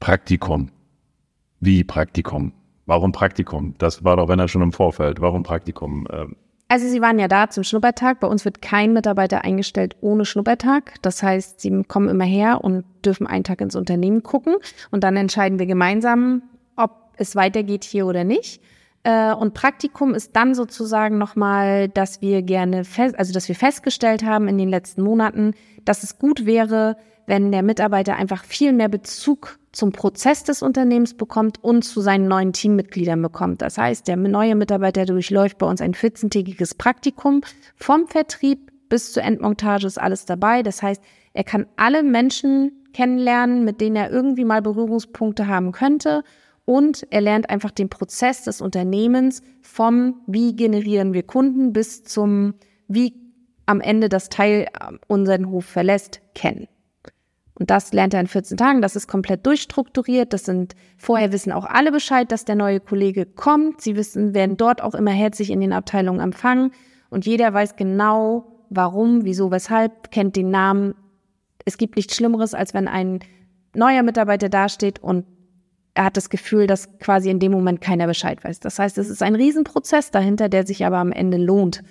Praktikum. 0.00 0.70
Wie 1.60 1.84
Praktikum? 1.84 2.52
Warum 2.86 3.12
Praktikum? 3.12 3.74
Das 3.78 4.02
war 4.02 4.16
doch, 4.16 4.28
wenn 4.28 4.38
er 4.38 4.48
schon 4.48 4.62
im 4.62 4.72
Vorfeld. 4.72 5.20
Warum 5.20 5.42
Praktikum? 5.42 6.08
Ähm, 6.10 6.36
also 6.68 6.88
Sie 6.88 7.02
waren 7.02 7.18
ja 7.18 7.28
da 7.28 7.50
zum 7.50 7.64
Schnuppertag. 7.64 8.18
Bei 8.20 8.26
uns 8.26 8.44
wird 8.44 8.62
kein 8.62 8.94
Mitarbeiter 8.94 9.44
eingestellt 9.44 9.94
ohne 10.00 10.24
Schnuppertag. 10.24 10.94
Das 11.02 11.22
heißt, 11.22 11.60
Sie 11.60 11.82
kommen 11.84 12.08
immer 12.08 12.24
her 12.24 12.64
und 12.64 12.84
dürfen 13.04 13.26
einen 13.26 13.44
Tag 13.44 13.60
ins 13.60 13.76
Unternehmen 13.76 14.22
gucken. 14.22 14.56
Und 14.90 15.04
dann 15.04 15.16
entscheiden 15.16 15.58
wir 15.58 15.66
gemeinsam, 15.66 16.42
es 17.22 17.36
weitergeht 17.36 17.84
hier 17.84 18.06
oder 18.06 18.24
nicht. 18.24 18.60
Äh, 19.04 19.32
und 19.32 19.54
Praktikum 19.54 20.14
ist 20.14 20.36
dann 20.36 20.54
sozusagen 20.54 21.18
nochmal, 21.18 21.88
dass 21.88 22.20
wir 22.20 22.42
gerne 22.42 22.84
fest, 22.84 23.18
also 23.18 23.32
dass 23.32 23.48
wir 23.48 23.54
festgestellt 23.54 24.24
haben 24.24 24.48
in 24.48 24.58
den 24.58 24.68
letzten 24.68 25.02
Monaten, 25.02 25.54
dass 25.84 26.02
es 26.02 26.18
gut 26.18 26.46
wäre, 26.46 26.96
wenn 27.26 27.52
der 27.52 27.62
Mitarbeiter 27.62 28.16
einfach 28.16 28.44
viel 28.44 28.72
mehr 28.72 28.88
Bezug 28.88 29.58
zum 29.72 29.92
Prozess 29.92 30.44
des 30.44 30.62
Unternehmens 30.62 31.14
bekommt 31.14 31.62
und 31.62 31.82
zu 31.82 32.00
seinen 32.00 32.28
neuen 32.28 32.52
Teammitgliedern 32.52 33.22
bekommt. 33.22 33.62
Das 33.62 33.78
heißt, 33.78 34.06
der 34.06 34.16
neue 34.16 34.54
Mitarbeiter 34.54 35.06
durchläuft 35.06 35.58
bei 35.58 35.66
uns 35.66 35.80
ein 35.80 35.94
14-tägiges 35.94 36.76
Praktikum. 36.76 37.40
Vom 37.76 38.06
Vertrieb 38.06 38.70
bis 38.88 39.12
zur 39.12 39.22
Endmontage 39.22 39.86
ist 39.86 39.98
alles 39.98 40.26
dabei. 40.26 40.62
Das 40.62 40.82
heißt, 40.82 41.02
er 41.32 41.44
kann 41.44 41.66
alle 41.76 42.02
Menschen 42.02 42.72
kennenlernen, 42.92 43.64
mit 43.64 43.80
denen 43.80 43.96
er 43.96 44.10
irgendwie 44.10 44.44
mal 44.44 44.60
Berührungspunkte 44.60 45.46
haben 45.46 45.72
könnte. 45.72 46.22
Und 46.64 47.06
er 47.10 47.20
lernt 47.20 47.50
einfach 47.50 47.70
den 47.70 47.88
Prozess 47.88 48.44
des 48.44 48.60
Unternehmens 48.60 49.42
vom, 49.62 50.20
wie 50.26 50.54
generieren 50.54 51.12
wir 51.12 51.24
Kunden 51.24 51.72
bis 51.72 52.04
zum, 52.04 52.54
wie 52.86 53.14
am 53.66 53.80
Ende 53.80 54.08
das 54.08 54.28
Teil 54.28 54.68
unseren 55.08 55.50
Hof 55.50 55.64
verlässt, 55.64 56.20
kennen. 56.34 56.68
Und 57.54 57.70
das 57.70 57.92
lernt 57.92 58.14
er 58.14 58.20
in 58.20 58.26
14 58.26 58.56
Tagen. 58.56 58.82
Das 58.82 58.96
ist 58.96 59.08
komplett 59.08 59.46
durchstrukturiert. 59.46 60.32
Das 60.32 60.44
sind, 60.44 60.74
vorher 60.96 61.32
wissen 61.32 61.52
auch 61.52 61.64
alle 61.64 61.92
Bescheid, 61.92 62.32
dass 62.32 62.44
der 62.44 62.56
neue 62.56 62.80
Kollege 62.80 63.26
kommt. 63.26 63.80
Sie 63.80 63.94
wissen, 63.94 64.34
werden 64.34 64.56
dort 64.56 64.82
auch 64.82 64.94
immer 64.94 65.10
herzlich 65.10 65.50
in 65.50 65.60
den 65.60 65.72
Abteilungen 65.72 66.20
empfangen. 66.20 66.72
Und 67.10 67.26
jeder 67.26 67.52
weiß 67.52 67.76
genau, 67.76 68.64
warum, 68.70 69.24
wieso, 69.24 69.50
weshalb, 69.50 70.10
kennt 70.10 70.34
den 70.36 70.50
Namen. 70.50 70.94
Es 71.64 71.76
gibt 71.76 71.96
nichts 71.96 72.16
Schlimmeres, 72.16 72.54
als 72.54 72.72
wenn 72.74 72.88
ein 72.88 73.20
neuer 73.74 74.02
Mitarbeiter 74.02 74.48
dasteht 74.48 74.98
und 75.00 75.26
er 75.94 76.04
hat 76.04 76.16
das 76.16 76.30
Gefühl, 76.30 76.66
dass 76.66 76.98
quasi 76.98 77.30
in 77.30 77.38
dem 77.38 77.52
Moment 77.52 77.80
keiner 77.80 78.06
Bescheid 78.06 78.42
weiß. 78.42 78.60
Das 78.60 78.78
heißt, 78.78 78.96
es 78.98 79.10
ist 79.10 79.22
ein 79.22 79.34
Riesenprozess 79.34 80.10
dahinter, 80.10 80.48
der 80.48 80.66
sich 80.66 80.84
aber 80.86 80.98
am 80.98 81.12
Ende 81.12 81.36
lohnt, 81.36 81.82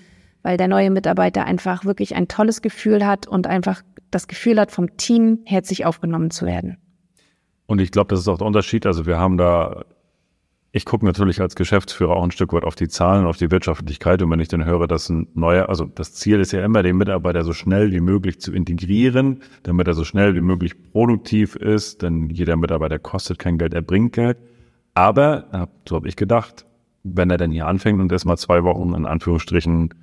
weil 0.41 0.57
der 0.57 0.67
neue 0.67 0.89
Mitarbeiter 0.89 1.45
einfach 1.45 1.85
wirklich 1.85 2.15
ein 2.15 2.27
tolles 2.27 2.61
Gefühl 2.61 3.05
hat 3.05 3.27
und 3.27 3.47
einfach 3.47 3.83
das 4.09 4.27
Gefühl 4.27 4.59
hat, 4.59 4.71
vom 4.71 4.97
Team 4.97 5.39
herzlich 5.45 5.85
aufgenommen 5.85 6.31
zu 6.31 6.45
werden. 6.45 6.77
Und 7.67 7.79
ich 7.79 7.91
glaube, 7.91 8.09
das 8.09 8.19
ist 8.21 8.27
auch 8.27 8.37
der 8.37 8.47
Unterschied. 8.47 8.85
Also 8.85 9.05
wir 9.05 9.17
haben 9.17 9.37
da, 9.37 9.85
ich 10.73 10.85
gucke 10.85 11.05
natürlich 11.05 11.41
als 11.41 11.55
Geschäftsführer 11.55 12.15
auch 12.15 12.23
ein 12.23 12.31
Stück 12.31 12.53
weit 12.53 12.63
auf 12.63 12.75
die 12.75 12.87
Zahlen, 12.87 13.25
auf 13.25 13.35
die 13.35 13.51
Wirtschaftlichkeit. 13.51 14.21
Und 14.21 14.31
wenn 14.31 14.39
ich 14.39 14.47
dann 14.47 14.63
höre, 14.63 14.87
dass 14.87 15.09
ein 15.09 15.27
neuer, 15.33 15.67
also 15.67 15.85
das 15.85 16.13
Ziel 16.13 16.39
ist 16.39 16.53
ja 16.53 16.63
immer, 16.63 16.81
den 16.81 16.95
Mitarbeiter 16.95 17.43
so 17.43 17.51
schnell 17.51 17.91
wie 17.91 17.99
möglich 17.99 18.39
zu 18.39 18.53
integrieren, 18.53 19.41
damit 19.63 19.87
er 19.87 19.93
so 19.93 20.05
schnell 20.05 20.33
wie 20.33 20.41
möglich 20.41 20.91
produktiv 20.93 21.57
ist. 21.57 22.01
Denn 22.03 22.29
jeder 22.29 22.55
Mitarbeiter 22.55 22.99
kostet 22.99 23.37
kein 23.37 23.57
Geld, 23.57 23.73
er 23.73 23.81
bringt 23.81 24.13
Geld. 24.13 24.37
Aber, 24.93 25.69
so 25.87 25.97
habe 25.97 26.07
ich 26.07 26.15
gedacht, 26.15 26.65
wenn 27.03 27.29
er 27.29 27.37
dann 27.37 27.51
hier 27.51 27.67
anfängt 27.67 27.99
und 27.99 28.11
erstmal 28.11 28.37
zwei 28.37 28.63
Wochen 28.63 28.93
in 28.93 29.05
Anführungsstrichen 29.05 29.93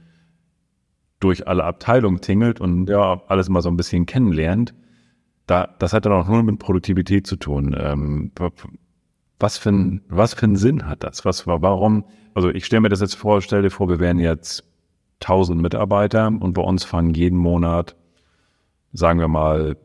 durch 1.20 1.48
alle 1.48 1.64
Abteilungen 1.64 2.20
tingelt 2.20 2.60
und 2.60 2.88
ja, 2.90 3.22
alles 3.26 3.48
mal 3.48 3.62
so 3.62 3.70
ein 3.70 3.76
bisschen 3.76 4.04
kennenlernt, 4.06 4.74
da, 5.46 5.66
das 5.78 5.94
hat 5.94 6.04
dann 6.04 6.12
auch 6.12 6.28
nur 6.28 6.42
mit 6.42 6.58
Produktivität 6.58 7.26
zu 7.26 7.36
tun. 7.36 7.74
Ähm, 7.78 8.32
was 9.38 9.58
für 9.58 9.70
ein, 9.70 10.02
was 10.08 10.34
für 10.34 10.44
einen 10.44 10.56
Sinn 10.56 10.86
hat 10.86 11.04
das? 11.04 11.24
Was 11.24 11.46
war, 11.46 11.62
warum? 11.62 12.04
Also 12.34 12.50
ich 12.50 12.66
stelle 12.66 12.82
mir 12.82 12.88
das 12.88 13.00
jetzt 13.00 13.14
vor, 13.14 13.40
stell 13.42 13.62
dir 13.62 13.70
vor, 13.70 13.88
wir 13.88 14.00
wären 14.00 14.18
jetzt 14.18 14.64
1000 15.20 15.60
Mitarbeiter 15.60 16.28
und 16.28 16.54
bei 16.54 16.62
uns 16.62 16.84
fangen 16.84 17.14
jeden 17.14 17.38
Monat, 17.38 17.96
sagen 18.92 19.20
wir 19.20 19.28
mal, 19.28 19.76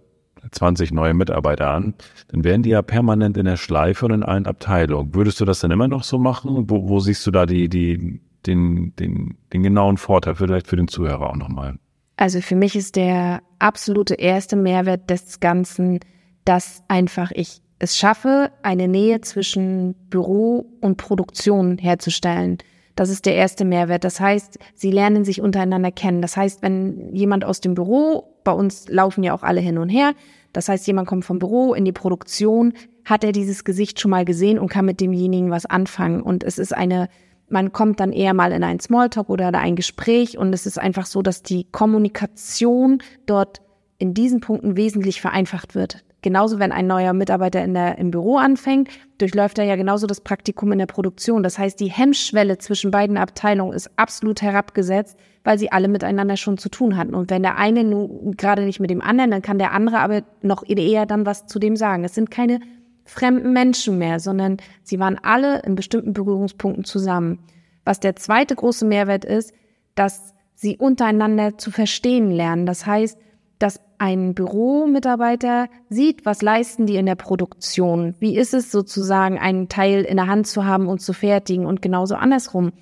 20 0.51 0.91
neue 0.91 1.13
Mitarbeiter 1.13 1.69
an, 1.69 1.93
dann 2.27 2.43
wären 2.43 2.63
die 2.63 2.71
ja 2.71 2.81
permanent 2.81 3.37
in 3.37 3.45
der 3.45 3.57
Schleife 3.57 4.05
und 4.05 4.11
in 4.11 4.23
allen 4.23 4.45
Abteilungen. 4.45 5.15
Würdest 5.15 5.39
du 5.39 5.45
das 5.45 5.59
dann 5.61 5.71
immer 5.71 5.87
noch 5.87 6.03
so 6.03 6.17
machen? 6.17 6.69
Wo, 6.69 6.89
wo 6.89 6.99
siehst 6.99 7.25
du 7.25 7.31
da 7.31 7.45
die, 7.45 7.69
die, 7.69 8.19
den, 8.45 8.93
den, 8.97 9.37
den 9.53 9.63
genauen 9.63 9.97
Vorteil 9.97 10.35
vielleicht 10.35 10.67
für 10.67 10.75
den 10.75 10.87
Zuhörer 10.87 11.29
auch 11.29 11.35
nochmal? 11.35 11.79
Also 12.17 12.41
für 12.41 12.55
mich 12.55 12.75
ist 12.75 12.95
der 12.95 13.41
absolute 13.59 14.15
erste 14.15 14.55
Mehrwert 14.55 15.09
des 15.09 15.39
Ganzen, 15.39 15.99
dass 16.45 16.83
einfach 16.87 17.31
ich 17.33 17.62
es 17.83 17.97
schaffe, 17.97 18.49
eine 18.61 18.87
Nähe 18.87 19.21
zwischen 19.21 19.93
Büro 20.09 20.65
und 20.79 20.97
Produktion 20.97 21.77
herzustellen. 21.77 22.57
Das 22.95 23.09
ist 23.09 23.25
der 23.25 23.35
erste 23.35 23.65
Mehrwert. 23.65 24.03
Das 24.03 24.19
heißt, 24.19 24.57
sie 24.73 24.91
lernen 24.91 25.25
sich 25.25 25.41
untereinander 25.41 25.91
kennen. 25.91 26.21
Das 26.21 26.37
heißt, 26.37 26.61
wenn 26.61 27.13
jemand 27.13 27.43
aus 27.43 27.59
dem 27.59 27.73
Büro, 27.73 28.35
bei 28.43 28.51
uns 28.51 28.87
laufen 28.87 29.23
ja 29.23 29.33
auch 29.33 29.43
alle 29.43 29.59
hin 29.59 29.77
und 29.77 29.89
her, 29.89 30.13
das 30.53 30.69
heißt, 30.69 30.85
jemand 30.87 31.07
kommt 31.07 31.25
vom 31.25 31.39
Büro 31.39 31.73
in 31.73 31.83
die 31.83 31.91
Produktion, 31.91 32.73
hat 33.03 33.23
er 33.23 33.31
dieses 33.31 33.63
Gesicht 33.63 33.99
schon 33.99 34.11
mal 34.11 34.23
gesehen 34.23 34.59
und 34.59 34.69
kann 34.69 34.85
mit 34.85 35.01
demjenigen 35.01 35.49
was 35.49 35.65
anfangen. 35.65 36.21
Und 36.21 36.43
es 36.43 36.57
ist 36.57 36.73
eine 36.73 37.09
man 37.49 37.71
kommt 37.71 37.99
dann 37.99 38.13
eher 38.13 38.33
mal 38.33 38.51
in 38.51 38.63
ein 38.63 38.79
Smalltalk 38.79 39.29
oder 39.29 39.53
ein 39.53 39.75
Gespräch 39.75 40.37
und 40.37 40.53
es 40.53 40.65
ist 40.65 40.79
einfach 40.79 41.05
so, 41.05 41.21
dass 41.21 41.43
die 41.43 41.65
Kommunikation 41.65 43.03
dort 43.27 43.61
in 43.99 44.13
diesen 44.13 44.39
Punkten 44.39 44.75
wesentlich 44.75 45.21
vereinfacht 45.21 45.75
wird. 45.75 46.03
Genauso, 46.23 46.57
wenn 46.57 46.71
ein 46.71 46.87
neuer 46.87 47.11
Mitarbeiter 47.13 47.63
in 47.63 47.73
der, 47.73 47.97
im 47.97 48.09
Büro 48.09 48.37
anfängt, 48.37 48.89
durchläuft 49.17 49.59
er 49.59 49.65
ja 49.65 49.75
genauso 49.75 50.07
das 50.07 50.21
Praktikum 50.21 50.71
in 50.71 50.79
der 50.79 50.85
Produktion. 50.85 51.43
Das 51.43 51.59
heißt, 51.59 51.79
die 51.79 51.91
Hemmschwelle 51.91 52.57
zwischen 52.57 52.91
beiden 52.91 53.17
Abteilungen 53.17 53.73
ist 53.73 53.91
absolut 53.97 54.41
herabgesetzt, 54.41 55.17
weil 55.43 55.59
sie 55.59 55.71
alle 55.71 55.89
miteinander 55.89 56.37
schon 56.37 56.57
zu 56.57 56.69
tun 56.69 56.97
hatten. 56.97 57.13
Und 57.13 57.29
wenn 57.29 57.43
der 57.43 57.57
eine 57.57 57.83
nun 57.83 58.37
gerade 58.37 58.63
nicht 58.63 58.79
mit 58.79 58.89
dem 58.89 59.01
anderen, 59.01 59.31
dann 59.31 59.41
kann 59.41 59.59
der 59.59 59.73
andere 59.73 59.99
aber 59.99 60.23
noch 60.41 60.63
eher 60.65 61.05
dann 61.05 61.25
was 61.25 61.45
zu 61.45 61.59
dem 61.59 61.75
sagen. 61.75 62.05
Es 62.05 62.15
sind 62.15 62.31
keine 62.31 62.61
fremden 63.05 63.51
Menschen 63.51 63.97
mehr, 63.97 64.21
sondern 64.21 64.57
sie 64.81 64.99
waren 64.99 65.19
alle 65.21 65.59
in 65.63 65.75
bestimmten 65.75 66.13
Berührungspunkten 66.13 66.85
zusammen. 66.85 67.39
Was 67.83 67.99
der 67.99 68.15
zweite 68.15 68.55
große 68.55 68.85
Mehrwert 68.85 69.25
ist, 69.25 69.53
dass 69.95 70.33
sie 70.55 70.77
untereinander 70.77 71.57
zu 71.57 71.69
verstehen 71.69 72.31
lernen. 72.31 72.65
Das 72.65 72.85
heißt, 72.85 73.17
dass 73.59 73.81
ein 74.03 74.33
Büromitarbeiter 74.33 75.69
sieht, 75.87 76.25
was 76.25 76.41
leisten 76.41 76.85
die 76.85 76.97
in 76.97 77.05
der 77.05 77.15
Produktion. 77.15 78.15
Wie 78.19 78.35
ist 78.35 78.53
es 78.53 78.69
sozusagen, 78.69 79.39
einen 79.39 79.69
Teil 79.69 80.01
in 80.01 80.17
der 80.17 80.27
Hand 80.27 80.45
zu 80.45 80.65
haben 80.65 80.87
und 80.87 80.99
zu 80.99 81.13
fertigen 81.13 81.65
und 81.65 81.81
genauso 81.81 82.15
andersrum. 82.15 82.73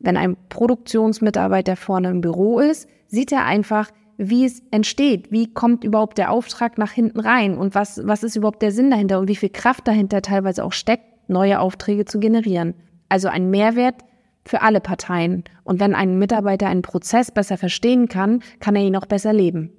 Wenn 0.00 0.16
ein 0.16 0.36
Produktionsmitarbeiter 0.48 1.76
vorne 1.76 2.10
im 2.10 2.20
Büro 2.20 2.58
ist, 2.58 2.88
sieht 3.06 3.30
er 3.30 3.44
einfach, 3.44 3.92
wie 4.16 4.44
es 4.44 4.60
entsteht, 4.72 5.30
wie 5.30 5.54
kommt 5.54 5.84
überhaupt 5.84 6.18
der 6.18 6.32
Auftrag 6.32 6.78
nach 6.78 6.90
hinten 6.90 7.20
rein 7.20 7.56
und 7.56 7.76
was, 7.76 8.04
was 8.04 8.24
ist 8.24 8.34
überhaupt 8.34 8.60
der 8.60 8.72
Sinn 8.72 8.90
dahinter 8.90 9.20
und 9.20 9.28
wie 9.28 9.36
viel 9.36 9.50
Kraft 9.50 9.86
dahinter 9.86 10.20
teilweise 10.20 10.64
auch 10.64 10.72
steckt, 10.72 11.28
neue 11.28 11.60
Aufträge 11.60 12.06
zu 12.06 12.18
generieren. 12.18 12.74
Also 13.08 13.28
ein 13.28 13.50
Mehrwert 13.50 14.02
für 14.44 14.62
alle 14.62 14.80
Parteien. 14.80 15.44
Und 15.62 15.78
wenn 15.78 15.94
ein 15.94 16.18
Mitarbeiter 16.18 16.66
einen 16.66 16.82
Prozess 16.82 17.30
besser 17.30 17.56
verstehen 17.56 18.08
kann, 18.08 18.40
kann 18.58 18.74
er 18.74 18.82
ihn 18.82 18.96
auch 18.96 19.06
besser 19.06 19.32
leben. 19.32 19.75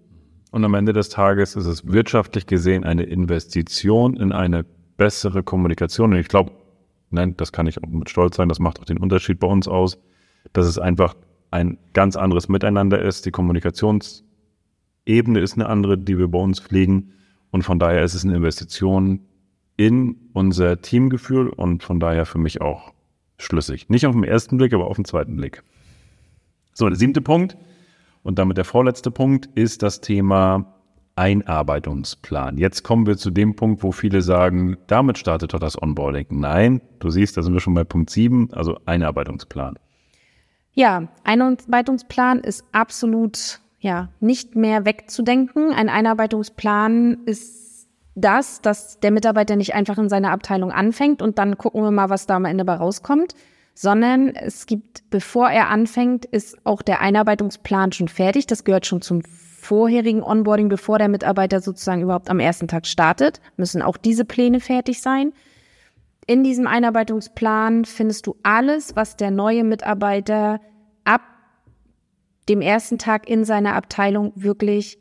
Und 0.57 0.65
am 0.65 0.73
Ende 0.73 0.91
des 0.91 1.09
Tages 1.09 1.55
ist 1.55 1.67
es 1.67 1.85
wirtschaftlich 1.85 2.47
gesehen 2.47 2.83
eine 2.83 3.03
Investition 3.03 4.17
in 4.17 4.31
eine 4.31 4.65
bessere 4.97 5.43
Kommunikation. 5.43 6.13
Und 6.13 6.19
ich 6.19 6.29
glaube, 6.29 6.51
nein, 7.11 7.37
das 7.37 7.51
kann 7.51 7.67
ich 7.67 7.83
auch 7.83 7.87
mit 7.87 8.09
Stolz 8.09 8.37
sagen, 8.37 8.49
das 8.49 8.57
macht 8.57 8.79
auch 8.79 8.85
den 8.85 8.97
Unterschied 8.97 9.39
bei 9.39 9.45
uns 9.45 9.67
aus, 9.67 9.99
dass 10.53 10.65
es 10.65 10.79
einfach 10.79 11.15
ein 11.51 11.77
ganz 11.93 12.15
anderes 12.15 12.49
Miteinander 12.49 12.99
ist. 12.99 13.27
Die 13.27 13.31
Kommunikations- 13.31 14.23
Ebene 15.05 15.41
ist 15.41 15.53
eine 15.53 15.69
andere, 15.69 15.95
die 15.95 16.17
wir 16.17 16.27
bei 16.27 16.39
uns 16.39 16.59
pflegen. 16.59 17.13
Und 17.51 17.61
von 17.61 17.77
daher 17.77 18.03
ist 18.03 18.15
es 18.15 18.25
eine 18.25 18.35
Investition 18.35 19.19
in 19.77 20.15
unser 20.33 20.81
Teamgefühl 20.81 21.49
und 21.49 21.83
von 21.83 21.99
daher 21.99 22.25
für 22.25 22.39
mich 22.39 22.61
auch 22.61 22.95
schlüssig. 23.37 23.89
Nicht 23.89 24.07
auf 24.07 24.15
den 24.15 24.23
ersten 24.23 24.57
Blick, 24.57 24.73
aber 24.73 24.87
auf 24.87 24.95
den 24.95 25.05
zweiten 25.05 25.35
Blick. 25.35 25.61
So, 26.73 26.89
der 26.89 26.97
siebte 26.97 27.21
Punkt 27.21 27.57
und 28.27 28.37
damit 28.37 28.57
der 28.57 28.65
vorletzte 28.65 29.09
Punkt 29.09 29.45
ist 29.55 29.81
das 29.83 30.01
Thema 30.01 30.73
Einarbeitungsplan. 31.15 32.57
Jetzt 32.57 32.83
kommen 32.83 33.07
wir 33.07 33.15
zu 33.15 33.31
dem 33.31 33.55
Punkt, 33.55 33.83
wo 33.83 33.93
viele 33.93 34.21
sagen, 34.21 34.75
damit 34.87 35.17
startet 35.17 35.53
doch 35.53 35.59
das 35.59 35.81
Onboarding. 35.81 36.27
Nein, 36.31 36.81
du 36.99 37.09
siehst, 37.09 37.37
da 37.37 37.41
sind 37.41 37.53
wir 37.53 37.61
schon 37.61 37.73
bei 37.73 37.85
Punkt 37.85 38.09
7, 38.09 38.49
also 38.51 38.77
Einarbeitungsplan. 38.85 39.79
Ja, 40.73 41.07
Einarbeitungsplan 41.23 42.39
ist 42.39 42.65
absolut 42.73 43.61
ja 43.79 44.09
nicht 44.19 44.57
mehr 44.57 44.83
wegzudenken. 44.83 45.71
Ein 45.71 45.87
Einarbeitungsplan 45.87 47.19
ist 47.25 47.87
das, 48.15 48.61
dass 48.61 48.99
der 48.99 49.11
Mitarbeiter 49.11 49.55
nicht 49.55 49.73
einfach 49.73 49.97
in 49.97 50.09
seiner 50.09 50.31
Abteilung 50.31 50.73
anfängt 50.73 51.21
und 51.21 51.39
dann 51.39 51.57
gucken 51.57 51.81
wir 51.81 51.91
mal, 51.91 52.09
was 52.09 52.25
da 52.25 52.35
am 52.35 52.45
Ende 52.45 52.65
bei 52.65 52.75
rauskommt, 52.75 53.35
sondern 53.79 54.29
es 54.29 54.65
gibt, 54.65 55.07
bevor 55.11 55.51
er 55.51 55.69
anfängt, 55.69 56.25
ist 56.25 56.57
auch 56.63 56.81
der 56.81 56.99
Einarbeitungsplan 56.99 57.91
schon 57.91 58.07
fertig. 58.07 58.47
Das 58.47 58.63
gehört 58.63 58.87
schon 58.87 59.03
zum 59.03 59.21
vorherigen 59.21 60.23
Onboarding, 60.23 60.67
bevor 60.67 60.97
der 60.97 61.09
Mitarbeiter 61.09 61.61
sozusagen 61.61 62.01
überhaupt 62.01 62.31
am 62.31 62.39
ersten 62.39 62.67
Tag 62.67 62.87
startet, 62.87 63.39
müssen 63.55 63.83
auch 63.83 63.97
diese 63.97 64.25
Pläne 64.25 64.61
fertig 64.61 64.99
sein. 64.99 65.31
In 66.25 66.43
diesem 66.43 66.65
Einarbeitungsplan 66.65 67.85
findest 67.85 68.25
du 68.25 68.35
alles, 68.41 68.95
was 68.95 69.15
der 69.15 69.29
neue 69.29 69.63
Mitarbeiter 69.63 70.59
ab 71.03 71.21
dem 72.49 72.61
ersten 72.61 72.97
Tag 72.97 73.29
in 73.29 73.45
seiner 73.45 73.75
Abteilung 73.75 74.31
wirklich 74.33 74.97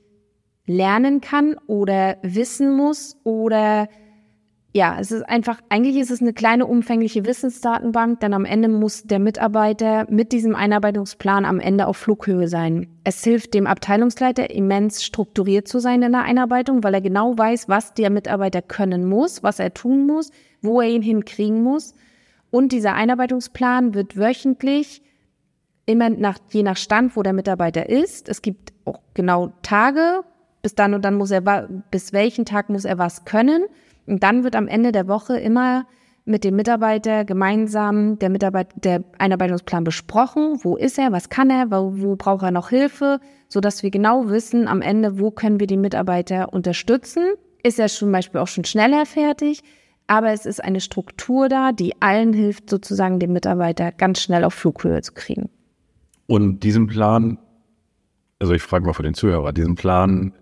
lernen 0.67 1.23
kann 1.23 1.57
oder 1.67 2.19
wissen 2.21 2.77
muss 2.77 3.17
oder 3.25 3.89
ja, 4.77 4.99
es 5.01 5.11
ist 5.11 5.23
einfach, 5.23 5.59
eigentlich 5.71 5.97
ist 5.97 6.11
es 6.11 6.21
eine 6.21 6.35
kleine 6.35 6.67
umfängliche 6.67 7.25
Wissensdatenbank, 7.25 8.21
denn 8.21 8.35
am 8.35 8.45
Ende 8.45 8.69
muss 8.69 9.05
der 9.05 9.19
Mitarbeiter 9.19 10.05
mit 10.11 10.33
diesem 10.33 10.55
Einarbeitungsplan 10.55 11.47
am 11.47 11.61
Ende 11.61 11.87
auf 11.87 11.97
Flughöhe 11.97 12.47
sein. 12.47 12.87
Es 13.03 13.25
hilft 13.25 13.55
dem 13.55 13.67
Abteilungsleiter 13.67 14.51
immens 14.51 15.03
strukturiert 15.03 15.67
zu 15.67 15.79
sein 15.79 16.03
in 16.03 16.13
der 16.13 16.25
Einarbeitung, 16.25 16.85
weil 16.85 16.93
er 16.93 17.01
genau 17.01 17.39
weiß, 17.39 17.71
was 17.71 17.95
der 17.95 18.11
Mitarbeiter 18.11 18.61
können 18.61 19.09
muss, 19.09 19.43
was 19.43 19.61
er 19.61 19.73
tun 19.73 20.07
muss, 20.07 20.31
wo 20.61 20.83
er 20.83 20.89
ihn 20.89 21.01
hinkriegen 21.01 21.63
muss. 21.63 21.95
Und 22.51 22.71
dieser 22.71 22.93
Einarbeitungsplan 22.93 23.95
wird 23.95 24.19
wöchentlich 24.19 25.01
immer 25.87 26.11
nach, 26.11 26.37
je 26.51 26.63
nach 26.63 26.77
Stand, 26.77 27.17
wo 27.17 27.23
der 27.23 27.33
Mitarbeiter 27.33 27.89
ist. 27.89 28.29
Es 28.29 28.43
gibt 28.43 28.75
auch 28.85 29.01
genau 29.15 29.55
Tage, 29.63 30.21
bis 30.61 30.75
dann 30.75 30.93
und 30.93 31.03
dann 31.03 31.15
muss 31.15 31.31
er, 31.31 31.41
bis 31.91 32.13
welchen 32.13 32.45
Tag 32.45 32.69
muss 32.69 32.85
er 32.85 32.99
was 32.99 33.25
können. 33.25 33.65
Und 34.07 34.23
dann 34.23 34.45
wird 34.45 34.57
am 34.57 34.69
Ende 34.69 34.93
der 34.93 35.09
Woche 35.09 35.39
immer 35.39 35.87
mit 36.25 36.43
dem 36.43 36.57
Mitarbeiter 36.57 37.25
gemeinsam 37.25 38.19
der, 38.19 38.31
Mitarbeit 38.31 38.69
der 38.77 39.05
Einarbeitungsplan 39.19 39.85
besprochen. 39.85 40.59
Wo 40.63 40.77
ist 40.77 40.99
er? 40.99 41.13
Was 41.13 41.29
kann 41.29 41.51
er? 41.51 41.71
Wo, 41.71 41.93
wo 42.03 42.17
braucht 42.17 42.43
er 42.43 42.51
noch 42.51 42.69
Hilfe? 42.69 43.21
So 43.49 43.61
dass 43.61 43.83
wir 43.85 43.91
genau 43.91 44.29
wissen 44.29 44.67
am 44.67 44.83
Ende, 44.83 45.21
wo 45.21 45.31
können 45.31 45.61
wir 45.61 45.69
den 45.69 45.81
Mitarbeiter 45.81 46.53
unterstützen? 46.53 47.25
Ist 47.63 47.79
er 47.79 47.87
zum 47.87 48.11
Beispiel 48.11 48.41
auch 48.41 48.49
schon 48.49 48.65
schneller 48.65 49.07
fertig? 49.07 49.63
Aber 50.09 50.33
es 50.33 50.47
ist 50.47 50.63
eine 50.63 50.81
Struktur 50.81 51.49
da, 51.49 51.73
die 51.73 52.01
allen 52.01 52.33
hilft, 52.33 52.71
sozusagen 52.71 53.19
den 53.19 53.33
Mitarbeiter 53.33 53.93
ganz 53.93 54.21
schnell 54.21 54.45
auf 54.45 54.55
Flughöhe 54.55 55.03
zu 55.03 55.13
kriegen. 55.15 55.49
Und 56.27 56.61
diesen 56.61 56.89
Plan, 56.89 57.39
also 58.41 58.53
ich 58.53 58.63
frage 58.63 58.85
mal 58.85 58.93
für 58.93 59.03
den 59.03 59.15
Zuhörer, 59.15 59.53
diesen 59.53 59.77
Plan 59.77 60.33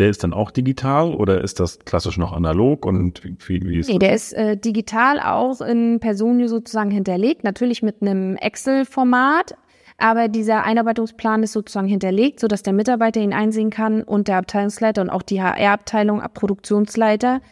der 0.00 0.08
ist 0.08 0.24
dann 0.24 0.32
auch 0.32 0.50
digital 0.50 1.14
oder 1.14 1.42
ist 1.42 1.60
das 1.60 1.78
klassisch 1.80 2.16
noch 2.16 2.32
analog 2.32 2.86
und 2.86 3.22
wie, 3.24 3.62
wie 3.62 3.78
ist 3.78 3.88
Nee, 3.88 3.98
der 3.98 4.14
ist 4.14 4.32
äh, 4.32 4.56
digital 4.56 5.20
auch 5.20 5.60
in 5.60 6.00
Personio 6.00 6.48
sozusagen 6.48 6.90
hinterlegt, 6.90 7.44
natürlich 7.44 7.82
mit 7.82 8.00
einem 8.00 8.36
Excel-Format, 8.36 9.54
aber 9.98 10.28
dieser 10.28 10.64
Einarbeitungsplan 10.64 11.42
ist 11.42 11.52
sozusagen 11.52 11.86
hinterlegt, 11.86 12.40
sodass 12.40 12.62
der 12.62 12.72
Mitarbeiter 12.72 13.20
ihn 13.20 13.34
einsehen 13.34 13.68
kann 13.68 14.02
und 14.02 14.28
der 14.28 14.38
Abteilungsleiter 14.38 15.02
und 15.02 15.10
auch 15.10 15.22
die 15.22 15.42
HR-Abteilung, 15.42 16.22
Produktionsleiter. 16.32 17.42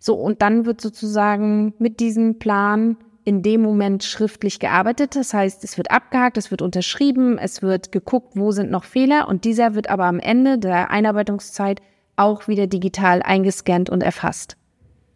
So, 0.00 0.14
und 0.16 0.42
dann 0.42 0.66
wird 0.66 0.80
sozusagen 0.80 1.74
mit 1.78 2.00
diesem 2.00 2.40
Plan 2.40 2.96
in 3.24 3.42
dem 3.42 3.62
Moment 3.62 4.02
schriftlich 4.02 4.58
gearbeitet. 4.58 5.14
Das 5.14 5.32
heißt, 5.32 5.62
es 5.62 5.76
wird 5.76 5.92
abgehakt, 5.92 6.36
es 6.36 6.50
wird 6.50 6.60
unterschrieben, 6.60 7.38
es 7.38 7.62
wird 7.62 7.92
geguckt, 7.92 8.32
wo 8.34 8.50
sind 8.50 8.72
noch 8.72 8.82
Fehler 8.82 9.28
und 9.28 9.44
dieser 9.44 9.76
wird 9.76 9.88
aber 9.88 10.06
am 10.06 10.18
Ende 10.18 10.58
der 10.58 10.90
Einarbeitungszeit 10.90 11.80
auch 12.16 12.48
wieder 12.48 12.66
digital 12.66 13.22
eingescannt 13.22 13.90
und 13.90 14.02
erfasst. 14.02 14.56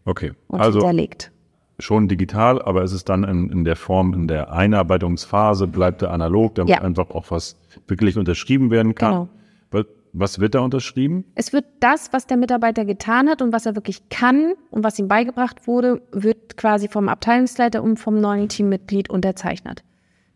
Okay, 0.04 0.32
und 0.48 0.60
also 0.60 0.78
hinterlegt. 0.80 1.32
schon 1.78 2.08
digital, 2.08 2.62
aber 2.62 2.82
es 2.82 2.92
ist 2.92 3.08
dann 3.08 3.24
in, 3.24 3.50
in 3.50 3.64
der 3.64 3.76
Form, 3.76 4.14
in 4.14 4.28
der 4.28 4.52
Einarbeitungsphase 4.52 5.66
bleibt 5.66 6.02
er 6.02 6.12
analog, 6.12 6.54
damit 6.54 6.70
ja. 6.70 6.82
einfach 6.82 7.10
auch 7.10 7.30
was 7.30 7.56
wirklich 7.86 8.16
unterschrieben 8.16 8.70
werden 8.70 8.94
kann. 8.94 9.12
Genau. 9.12 9.28
Was 10.18 10.38
wird 10.38 10.54
da 10.54 10.60
unterschrieben? 10.60 11.26
Es 11.34 11.52
wird 11.52 11.66
das, 11.80 12.10
was 12.14 12.26
der 12.26 12.38
Mitarbeiter 12.38 12.86
getan 12.86 13.28
hat 13.28 13.42
und 13.42 13.52
was 13.52 13.66
er 13.66 13.74
wirklich 13.74 14.08
kann 14.08 14.54
und 14.70 14.82
was 14.82 14.98
ihm 14.98 15.08
beigebracht 15.08 15.66
wurde, 15.66 16.00
wird 16.10 16.56
quasi 16.56 16.88
vom 16.88 17.10
Abteilungsleiter 17.10 17.82
und 17.82 17.98
vom 17.98 18.18
neuen 18.18 18.48
Teammitglied 18.48 19.10
unterzeichnet. 19.10 19.84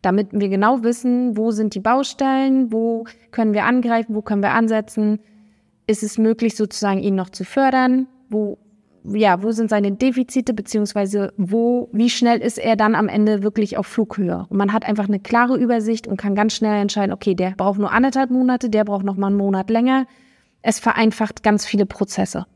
Damit 0.03 0.29
wir 0.33 0.51
genau 0.51 0.83
wissen, 0.83 1.39
wo 1.39 1.51
sind 1.51 1.75
die 1.75 1.81
Baustellen, 1.81 2.71
wo 2.71 3.07
können 3.31 3.55
wir 3.55 3.65
angreifen, 3.65 4.15
wo 4.15 4.21
können 4.21 4.43
wir 4.43 4.53
ansetzen, 4.53 5.21
ist 5.91 6.03
es 6.03 6.19
möglich, 6.19 6.57
sozusagen 6.57 7.01
ihn 7.01 7.17
noch 7.17 7.31
zu 7.31 7.45
fördern? 7.45 8.07
Wo, 8.29 8.59
ja, 9.05 9.43
wo 9.43 9.51
sind 9.51 9.71
seine 9.71 9.93
Defizite, 9.93 10.55
beziehungsweise 10.55 11.33
wo, 11.37 11.89
wie 11.93 12.09
schnell 12.09 12.39
ist 12.39 12.59
er 12.59 12.77
dann 12.77 12.95
am 12.95 13.09
Ende 13.09 13.43
wirklich 13.43 13.77
auf 13.77 13.87
Flughöhe? 13.87 14.47
Und 14.49 14.57
man 14.57 14.73
hat 14.73 14.87
einfach 14.87 15.09
eine 15.09 15.19
klare 15.19 15.59
Übersicht 15.59 16.07
und 16.07 16.17
kann 16.17 16.35
ganz 16.35 16.55
schnell 16.55 16.81
entscheiden, 16.81 17.13
okay, 17.13 17.35
der 17.35 17.51
braucht 17.57 17.81
nur 17.81 17.93
anderthalb 17.93 18.31
Monate, 18.31 18.71
der 18.71 18.85
braucht 18.85 19.05
noch 19.05 19.17
mal 19.17 19.27
einen 19.27 19.37
Monat 19.37 19.69
länger. 19.69 20.07
Es 20.63 20.79
vereinfacht 20.79 21.43
ganz 21.43 21.67
viele 21.67 21.87
Prozesse. 21.87 22.47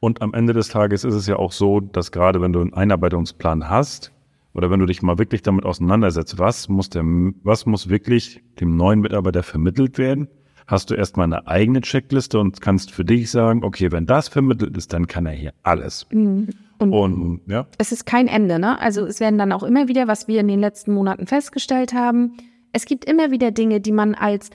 Und 0.00 0.22
am 0.22 0.32
Ende 0.32 0.52
des 0.52 0.68
Tages 0.68 1.04
ist 1.04 1.14
es 1.14 1.26
ja 1.26 1.36
auch 1.36 1.52
so, 1.52 1.80
dass 1.80 2.10
gerade 2.10 2.40
wenn 2.40 2.52
du 2.52 2.60
einen 2.60 2.72
Einarbeitungsplan 2.74 3.68
hast, 3.68 4.12
oder 4.54 4.70
wenn 4.70 4.80
du 4.80 4.86
dich 4.86 5.02
mal 5.02 5.18
wirklich 5.18 5.42
damit 5.42 5.64
auseinandersetzt, 5.64 6.38
was 6.38 6.68
muss 6.68 6.90
der, 6.90 7.02
was 7.42 7.66
muss 7.66 7.88
wirklich 7.88 8.42
dem 8.60 8.76
neuen 8.76 9.00
Mitarbeiter 9.00 9.42
vermittelt 9.42 9.98
werden? 9.98 10.28
Hast 10.66 10.90
du 10.90 10.94
erstmal 10.94 11.24
eine 11.24 11.46
eigene 11.46 11.80
Checkliste 11.80 12.38
und 12.38 12.60
kannst 12.60 12.90
für 12.90 13.04
dich 13.04 13.30
sagen, 13.30 13.64
okay, 13.64 13.92
wenn 13.92 14.06
das 14.06 14.28
vermittelt 14.28 14.76
ist, 14.76 14.92
dann 14.92 15.06
kann 15.06 15.26
er 15.26 15.32
hier 15.32 15.52
alles. 15.62 16.06
Mhm. 16.10 16.48
Und, 16.78 16.92
und, 16.92 17.40
ja. 17.46 17.66
es 17.78 17.92
ist 17.92 18.06
kein 18.06 18.26
Ende, 18.26 18.58
ne? 18.58 18.80
Also 18.80 19.06
es 19.06 19.20
werden 19.20 19.38
dann 19.38 19.52
auch 19.52 19.62
immer 19.62 19.86
wieder, 19.86 20.08
was 20.08 20.26
wir 20.26 20.40
in 20.40 20.48
den 20.48 20.58
letzten 20.58 20.92
Monaten 20.92 21.26
festgestellt 21.26 21.92
haben, 21.92 22.36
es 22.72 22.86
gibt 22.86 23.04
immer 23.04 23.30
wieder 23.30 23.50
Dinge, 23.50 23.80
die 23.80 23.92
man 23.92 24.14
als 24.14 24.50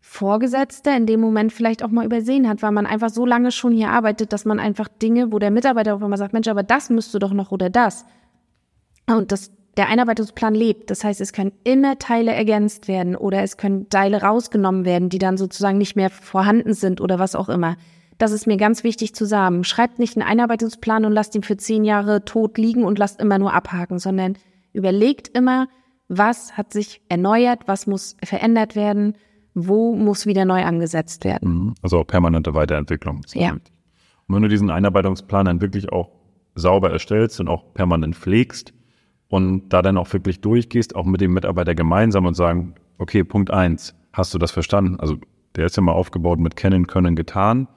Vorgesetzter 0.00 0.96
in 0.96 1.06
dem 1.06 1.20
Moment 1.20 1.52
vielleicht 1.52 1.82
auch 1.82 1.90
mal 1.90 2.04
übersehen 2.04 2.48
hat, 2.48 2.62
weil 2.62 2.70
man 2.70 2.86
einfach 2.86 3.10
so 3.10 3.26
lange 3.26 3.50
schon 3.50 3.72
hier 3.72 3.90
arbeitet, 3.90 4.32
dass 4.32 4.44
man 4.44 4.60
einfach 4.60 4.88
Dinge, 4.88 5.32
wo 5.32 5.38
der 5.38 5.50
Mitarbeiter 5.50 5.94
auf 5.94 6.02
einmal 6.02 6.18
sagt, 6.18 6.32
Mensch, 6.32 6.48
aber 6.48 6.62
das 6.62 6.90
müsste 6.90 7.18
doch 7.18 7.32
noch 7.32 7.50
oder 7.50 7.70
das. 7.70 8.06
Und 9.08 9.32
das 9.32 9.50
der 9.76 9.88
Einarbeitungsplan 9.88 10.54
lebt. 10.54 10.90
Das 10.90 11.04
heißt, 11.04 11.20
es 11.20 11.32
können 11.32 11.52
immer 11.64 11.98
Teile 11.98 12.32
ergänzt 12.32 12.88
werden 12.88 13.14
oder 13.14 13.42
es 13.42 13.56
können 13.56 13.88
Teile 13.90 14.22
rausgenommen 14.22 14.84
werden, 14.84 15.08
die 15.08 15.18
dann 15.18 15.36
sozusagen 15.36 15.78
nicht 15.78 15.96
mehr 15.96 16.10
vorhanden 16.10 16.74
sind 16.74 17.00
oder 17.00 17.18
was 17.18 17.34
auch 17.34 17.48
immer. 17.48 17.76
Das 18.18 18.32
ist 18.32 18.46
mir 18.46 18.56
ganz 18.56 18.82
wichtig 18.82 19.14
zu 19.14 19.26
sagen. 19.26 19.62
Schreibt 19.64 19.98
nicht 19.98 20.16
einen 20.16 20.26
Einarbeitungsplan 20.26 21.04
und 21.04 21.12
lasst 21.12 21.34
ihn 21.34 21.42
für 21.42 21.58
zehn 21.58 21.84
Jahre 21.84 22.24
tot 22.24 22.56
liegen 22.56 22.84
und 22.84 22.98
lasst 22.98 23.20
immer 23.20 23.38
nur 23.38 23.52
abhaken, 23.52 23.98
sondern 23.98 24.38
überlegt 24.72 25.28
immer, 25.36 25.68
was 26.08 26.56
hat 26.56 26.72
sich 26.72 27.02
erneuert, 27.08 27.62
was 27.66 27.86
muss 27.86 28.16
verändert 28.22 28.76
werden, 28.76 29.16
wo 29.54 29.94
muss 29.94 30.24
wieder 30.26 30.44
neu 30.44 30.62
angesetzt 30.62 31.24
werden. 31.24 31.50
Mhm. 31.50 31.74
Also 31.82 31.98
auch 31.98 32.06
permanente 32.06 32.54
Weiterentwicklung. 32.54 33.22
Ja. 33.34 33.52
Und 33.52 33.62
wenn 34.28 34.42
du 34.42 34.48
diesen 34.48 34.70
Einarbeitungsplan 34.70 35.46
dann 35.46 35.60
wirklich 35.60 35.92
auch 35.92 36.10
sauber 36.54 36.90
erstellst 36.90 37.38
und 37.40 37.48
auch 37.48 37.74
permanent 37.74 38.16
pflegst, 38.16 38.72
und 39.28 39.68
da 39.70 39.82
dann 39.82 39.98
auch 39.98 40.12
wirklich 40.12 40.40
durchgehst, 40.40 40.94
auch 40.94 41.04
mit 41.04 41.20
dem 41.20 41.32
Mitarbeiter 41.32 41.74
gemeinsam 41.74 42.26
und 42.26 42.34
sagen, 42.34 42.74
okay, 42.98 43.24
Punkt 43.24 43.50
eins, 43.50 43.94
hast 44.12 44.32
du 44.34 44.38
das 44.38 44.50
verstanden? 44.50 44.98
Also 45.00 45.16
der 45.56 45.66
ist 45.66 45.76
ja 45.76 45.82
mal 45.82 45.92
aufgebaut 45.92 46.38
mit 46.38 46.56
kennen, 46.56 46.86
können, 46.86 47.16
getan. 47.16 47.68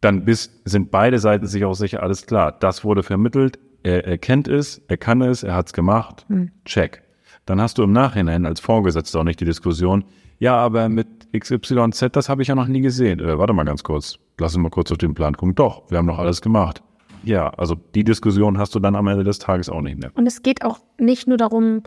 Dann 0.00 0.24
bist, 0.24 0.62
sind 0.64 0.90
beide 0.90 1.18
Seiten 1.18 1.46
sich 1.46 1.64
auch 1.64 1.74
sicher, 1.74 2.02
alles 2.02 2.26
klar, 2.26 2.52
das 2.52 2.84
wurde 2.84 3.02
vermittelt, 3.02 3.58
er, 3.82 4.06
er 4.06 4.18
kennt 4.18 4.48
es, 4.48 4.78
er 4.88 4.96
kann 4.96 5.20
es, 5.20 5.42
er 5.42 5.54
hat 5.54 5.66
es 5.66 5.72
gemacht, 5.72 6.24
hm. 6.28 6.50
check. 6.64 7.02
Dann 7.46 7.60
hast 7.60 7.78
du 7.78 7.82
im 7.82 7.92
Nachhinein 7.92 8.46
als 8.46 8.60
Vorgesetzter 8.60 9.20
auch 9.20 9.24
nicht 9.24 9.40
die 9.40 9.44
Diskussion, 9.44 10.04
ja, 10.38 10.56
aber 10.56 10.88
mit 10.88 11.06
XYZ, 11.38 12.06
das 12.12 12.28
habe 12.30 12.40
ich 12.40 12.48
ja 12.48 12.54
noch 12.54 12.66
nie 12.66 12.80
gesehen. 12.80 13.20
Äh, 13.20 13.38
warte 13.38 13.52
mal 13.52 13.64
ganz 13.64 13.84
kurz, 13.84 14.18
lass 14.38 14.54
uns 14.54 14.62
mal 14.62 14.70
kurz 14.70 14.90
auf 14.90 14.98
den 14.98 15.14
Plan 15.14 15.36
gucken. 15.36 15.54
Doch, 15.54 15.90
wir 15.90 15.98
haben 15.98 16.06
noch 16.06 16.18
alles 16.18 16.40
gemacht. 16.40 16.82
Ja, 17.22 17.50
also 17.50 17.74
die 17.94 18.04
Diskussion 18.04 18.58
hast 18.58 18.74
du 18.74 18.80
dann 18.80 18.96
am 18.96 19.06
Ende 19.06 19.24
des 19.24 19.38
Tages 19.38 19.68
auch 19.68 19.82
nicht 19.82 19.98
mehr. 19.98 20.10
Und 20.14 20.26
es 20.26 20.42
geht 20.42 20.64
auch 20.64 20.80
nicht 20.98 21.28
nur 21.28 21.36
darum, 21.36 21.82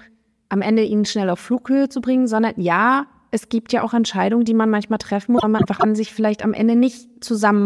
am 0.50 0.62
Ende 0.62 0.84
ihn 0.84 1.06
schnell 1.06 1.30
auf 1.30 1.39
Flughöhe 1.39 1.89
zu 1.89 2.02
bringen, 2.02 2.28
sondern 2.28 2.54
ja, 2.58 3.08
es 3.32 3.50
gibt 3.50 3.74
ja 3.74 3.84
auch 3.84 3.93
Entscheidungen, 3.93 4.46
die 4.46 4.54
man 4.54 4.69
manchmal 4.69 5.00
treffen 5.00 5.34
muss, 5.34 5.41
weil 5.41 5.50
man 5.50 5.63
an 5.67 5.96
sich 5.96 6.13
vielleicht 6.13 6.43
am 6.43 6.54
Ende 6.54 6.76
nicht 6.76 7.24
zusammen 7.24 7.65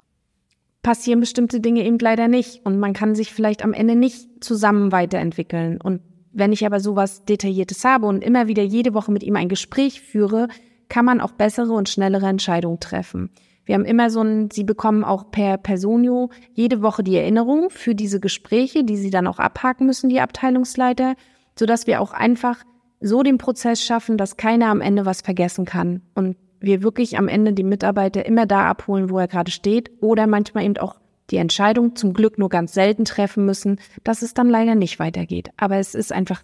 passieren 0.81 1.19
bestimmte 1.19 1.59
Dinge 1.59 1.83
eben 1.83 1.99
leider 1.99 2.29
nicht 2.29 2.65
und 2.65 2.79
man 2.79 2.93
kann 2.93 3.13
sich 3.13 3.33
vielleicht 3.33 3.61
am 3.61 3.73
Ende 3.73 3.97
nicht 3.97 4.41
zusammen 4.41 4.93
weiterentwickeln 4.93 5.81
und 5.81 5.99
wenn 6.31 6.53
ich 6.53 6.65
aber 6.65 6.79
sowas 6.79 7.25
Detailliertes 7.25 7.83
habe 7.83 8.05
und 8.05 8.23
immer 8.23 8.47
wieder 8.47 8.63
jede 8.63 8.93
Woche 8.93 9.11
mit 9.11 9.23
ihm 9.23 9.35
ein 9.35 9.49
Gespräch 9.49 10.01
führe, 10.01 10.47
kann 10.87 11.03
man 11.03 11.19
auch 11.19 11.31
bessere 11.31 11.73
und 11.73 11.89
schnellere 11.89 12.27
Entscheidungen 12.27 12.79
treffen. 12.79 13.31
Wir 13.67 13.75
haben 13.75 13.85
immer 13.85 14.09
so 14.09 14.21
ein, 14.21 14.49
Sie 14.49 14.63
bekommen 14.63 15.03
auch 15.03 15.29
per 15.29 15.57
Personio 15.57 16.29
jede 16.53 16.81
Woche 16.81 17.03
die 17.03 17.17
Erinnerung 17.17 17.69
für 17.69 17.95
diese 17.95 18.19
Gespräche, 18.19 18.85
die 18.85 18.95
Sie 18.95 19.09
dann 19.09 19.27
auch 19.27 19.39
abhaken 19.39 19.85
müssen, 19.85 20.09
die 20.09 20.21
Abteilungsleiter, 20.21 21.15
sodass 21.59 21.85
wir 21.85 22.01
auch 22.01 22.13
einfach 22.13 22.63
so 23.01 23.23
den 23.23 23.37
Prozess 23.37 23.83
schaffen, 23.83 24.17
dass 24.17 24.37
keiner 24.37 24.67
am 24.67 24.81
Ende 24.81 25.05
was 25.05 25.21
vergessen 25.21 25.65
kann 25.65 26.01
und 26.15 26.37
wir 26.59 26.81
wirklich 26.81 27.17
am 27.17 27.27
Ende 27.27 27.53
die 27.53 27.63
Mitarbeiter 27.63 28.25
immer 28.25 28.45
da 28.45 28.67
abholen, 28.67 29.09
wo 29.09 29.19
er 29.19 29.27
gerade 29.27 29.51
steht 29.51 29.91
oder 30.01 30.27
manchmal 30.27 30.63
eben 30.63 30.77
auch 30.77 30.95
die 31.29 31.37
Entscheidung 31.37 31.95
zum 31.97 32.13
Glück 32.13 32.37
nur 32.37 32.49
ganz 32.49 32.73
selten 32.73 33.03
treffen 33.03 33.45
müssen, 33.45 33.79
dass 34.05 34.21
es 34.21 34.33
dann 34.33 34.49
leider 34.49 34.75
nicht 34.75 34.97
weitergeht. 34.97 35.49
Aber 35.57 35.75
es 35.75 35.93
ist 35.93 36.13
einfach 36.13 36.41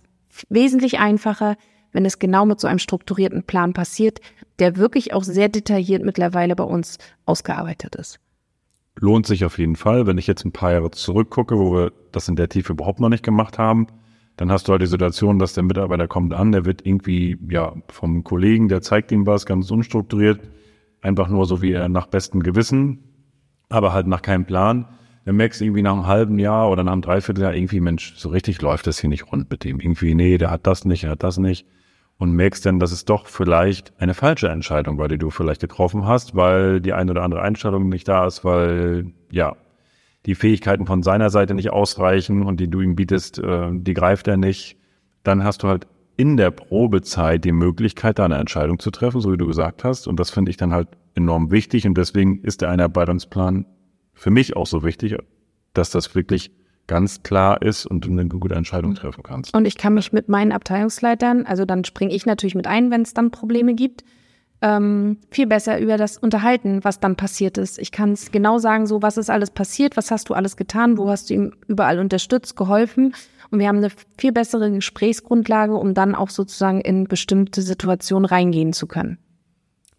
wesentlich 0.50 1.00
einfacher, 1.00 1.56
wenn 1.94 2.06
es 2.06 2.20
genau 2.20 2.46
mit 2.46 2.60
so 2.60 2.68
einem 2.68 2.80
strukturierten 2.80 3.44
Plan 3.44 3.74
passiert, 3.74 4.20
der 4.60 4.78
wirklich 4.78 5.14
auch 5.14 5.24
sehr 5.24 5.48
detailliert 5.48 6.04
mittlerweile 6.04 6.56
bei 6.56 6.64
uns 6.64 6.98
ausgearbeitet 7.26 7.96
ist. 7.96 8.20
Lohnt 9.00 9.26
sich 9.26 9.46
auf 9.46 9.58
jeden 9.58 9.76
Fall. 9.76 10.06
Wenn 10.06 10.18
ich 10.18 10.28
jetzt 10.28 10.46
ein 10.46 10.52
paar 10.52 10.74
Jahre 10.74 10.92
zurückgucke, 10.92 11.58
wo 11.58 11.74
wir 11.74 11.94
das 12.12 12.28
in 12.28 12.36
der 12.36 12.50
Tiefe 12.50 12.74
überhaupt 12.74 13.00
noch 13.00 13.10
nicht 13.10 13.24
gemacht 13.24 13.58
haben, 13.58 13.88
dann 14.38 14.52
hast 14.52 14.68
du 14.68 14.72
halt 14.72 14.82
die 14.82 14.88
Situation, 14.88 15.40
dass 15.40 15.54
der 15.54 15.64
Mitarbeiter 15.64 16.08
kommt 16.08 16.34
an, 16.34 16.52
der 16.52 16.66
wird 16.66 16.86
irgendwie, 16.86 17.38
ja, 17.50 17.74
vom 17.88 18.24
Kollegen, 18.24 18.68
der 18.68 18.82
zeigt 18.82 19.12
ihm 19.12 19.26
was, 19.26 19.46
ganz 19.46 19.70
unstrukturiert, 19.70 20.42
einfach 21.02 21.28
nur 21.28 21.46
so 21.46 21.62
wie 21.62 21.72
er 21.72 21.90
nach 21.90 22.08
bestem 22.08 22.42
Gewissen, 22.42 23.00
aber 23.70 23.94
halt 23.94 24.08
nach 24.08 24.22
keinem 24.22 24.46
Plan. 24.46 24.88
Dann 25.26 25.36
merkst 25.36 25.62
du 25.62 25.66
irgendwie 25.66 25.84
nach 25.84 25.94
einem 25.94 26.08
halben 26.08 26.40
Jahr 26.40 26.70
oder 26.70 26.84
nach 26.84 26.94
einem 26.94 27.02
Dreivierteljahr 27.02 27.54
irgendwie, 27.54 27.80
Mensch, 27.80 28.16
so 28.18 28.30
richtig 28.30 28.62
läuft 28.62 28.88
das 28.88 29.00
hier 29.00 29.10
nicht 29.10 29.32
rund 29.32 29.50
mit 29.50 29.64
dem. 29.64 29.80
Irgendwie, 29.80 30.16
nee, 30.16 30.38
der 30.38 30.52
hat 30.52 30.68
das 30.68 30.84
nicht, 30.84 31.06
er 31.06 31.12
hat 31.12 31.24
das 31.24 31.38
nicht 31.38 31.66
und 32.18 32.32
merkst 32.32 32.66
dann, 32.66 32.80
dass 32.80 32.92
es 32.92 33.06
doch 33.06 33.28
vielleicht 33.28 33.94
eine 34.00 34.14
falsche 34.14 34.50
Entscheidung 34.50 34.98
war, 34.98 35.08
die 35.08 35.18
du 35.18 35.30
vielleicht 35.30 35.62
getroffen 35.62 36.06
hast, 36.06 36.36
weil 36.36 36.80
die 36.80 36.94
eine 36.94 37.12
oder 37.12 37.24
andere 37.24 37.42
Einstellung 37.42 37.90
nicht 37.90 38.08
da 38.08 38.26
ist, 38.26 38.46
weil 38.46 39.12
ja 39.32 39.56
die 40.26 40.36
Fähigkeiten 40.36 40.86
von 40.86 41.04
seiner 41.04 41.30
Seite 41.30 41.54
nicht 41.54 41.72
ausreichen 41.72 42.44
und 42.44 42.60
die 42.60 42.70
du 42.70 42.82
ihm 42.82 42.96
bietest, 42.96 43.40
äh, 43.40 43.70
die 43.74 43.94
greift 43.94 44.28
er 44.28 44.38
nicht, 44.38 44.78
dann 45.24 45.44
hast 45.44 45.64
du 45.64 45.68
halt 45.68 45.88
in 46.16 46.38
der 46.38 46.52
Probezeit 46.52 47.44
die 47.44 47.52
Möglichkeit, 47.52 48.20
da 48.20 48.26
eine 48.26 48.38
Entscheidung 48.38 48.80
zu 48.80 48.92
treffen, 48.92 49.20
so 49.20 49.32
wie 49.32 49.38
du 49.38 49.48
gesagt 49.48 49.84
hast. 49.84 50.08
Und 50.08 50.20
das 50.20 50.30
finde 50.30 50.52
ich 50.52 50.58
dann 50.58 50.72
halt 50.72 50.90
enorm 51.16 51.52
wichtig. 51.52 51.88
Und 51.88 51.98
deswegen 51.98 52.42
ist 52.44 52.62
der 52.62 52.70
Einarbeitungsplan 52.70 53.66
für 54.14 54.30
mich 54.30 54.56
auch 54.56 54.68
so 54.68 54.84
wichtig, 54.84 55.18
dass 55.74 55.90
das 55.90 56.14
wirklich 56.14 56.52
ganz 56.88 57.24
klar 57.24 57.62
ist 57.62 57.86
und 57.86 58.06
du 58.06 58.12
eine 58.12 58.28
gute 58.28 58.56
Entscheidung 58.56 58.92
mhm. 58.92 58.96
treffen 58.96 59.24
kannst. 59.24 59.56
Und 59.56 59.66
ich 59.66 59.78
kann 59.78 59.94
mich 59.94 60.12
mit 60.12 60.30
meinen 60.30 60.52
Abteilungsleitern, 60.52 61.46
also 61.46 61.66
dann 61.66 61.86
springe 61.86 62.14
ich 62.14 62.26
natürlich 62.26 62.56
mit 62.56 62.68
ein, 62.68 62.92
wenn 62.92 63.02
es 63.02 63.14
dann 63.14 63.32
Probleme 63.32 63.74
gibt, 63.74 64.04
ähm, 64.62 65.18
viel 65.30 65.46
besser 65.46 65.80
über 65.80 65.98
das 65.98 66.18
unterhalten, 66.18 66.84
was 66.84 67.00
dann 67.00 67.18
passiert 67.18 67.58
ist. 67.58 67.78
Ich 67.80 67.92
kann 67.92 68.14
es 68.14 68.32
genau 68.32 68.58
sagen, 68.60 68.88
so 68.88 69.02
was 69.02 69.18
ist 69.18 69.30
alles 69.30 69.52
passiert, 69.52 69.98
was 69.98 70.10
hast 70.10 70.30
du 70.30 70.34
alles 70.34 70.56
getan, 70.56 70.98
wo 70.98 71.10
hast 71.10 71.30
du 71.30 71.34
ihm 71.34 71.54
überall 71.68 72.00
unterstützt, 72.00 72.56
geholfen. 72.56 73.14
Und 73.52 73.60
wir 73.60 73.68
haben 73.68 73.78
eine 73.78 73.92
viel 74.18 74.32
bessere 74.32 74.72
Gesprächsgrundlage, 74.72 75.76
um 75.76 75.94
dann 75.94 76.16
auch 76.16 76.30
sozusagen 76.30 76.80
in 76.80 77.04
bestimmte 77.06 77.62
Situationen 77.62 78.26
reingehen 78.26 78.72
zu 78.72 78.88
können. 78.88 79.20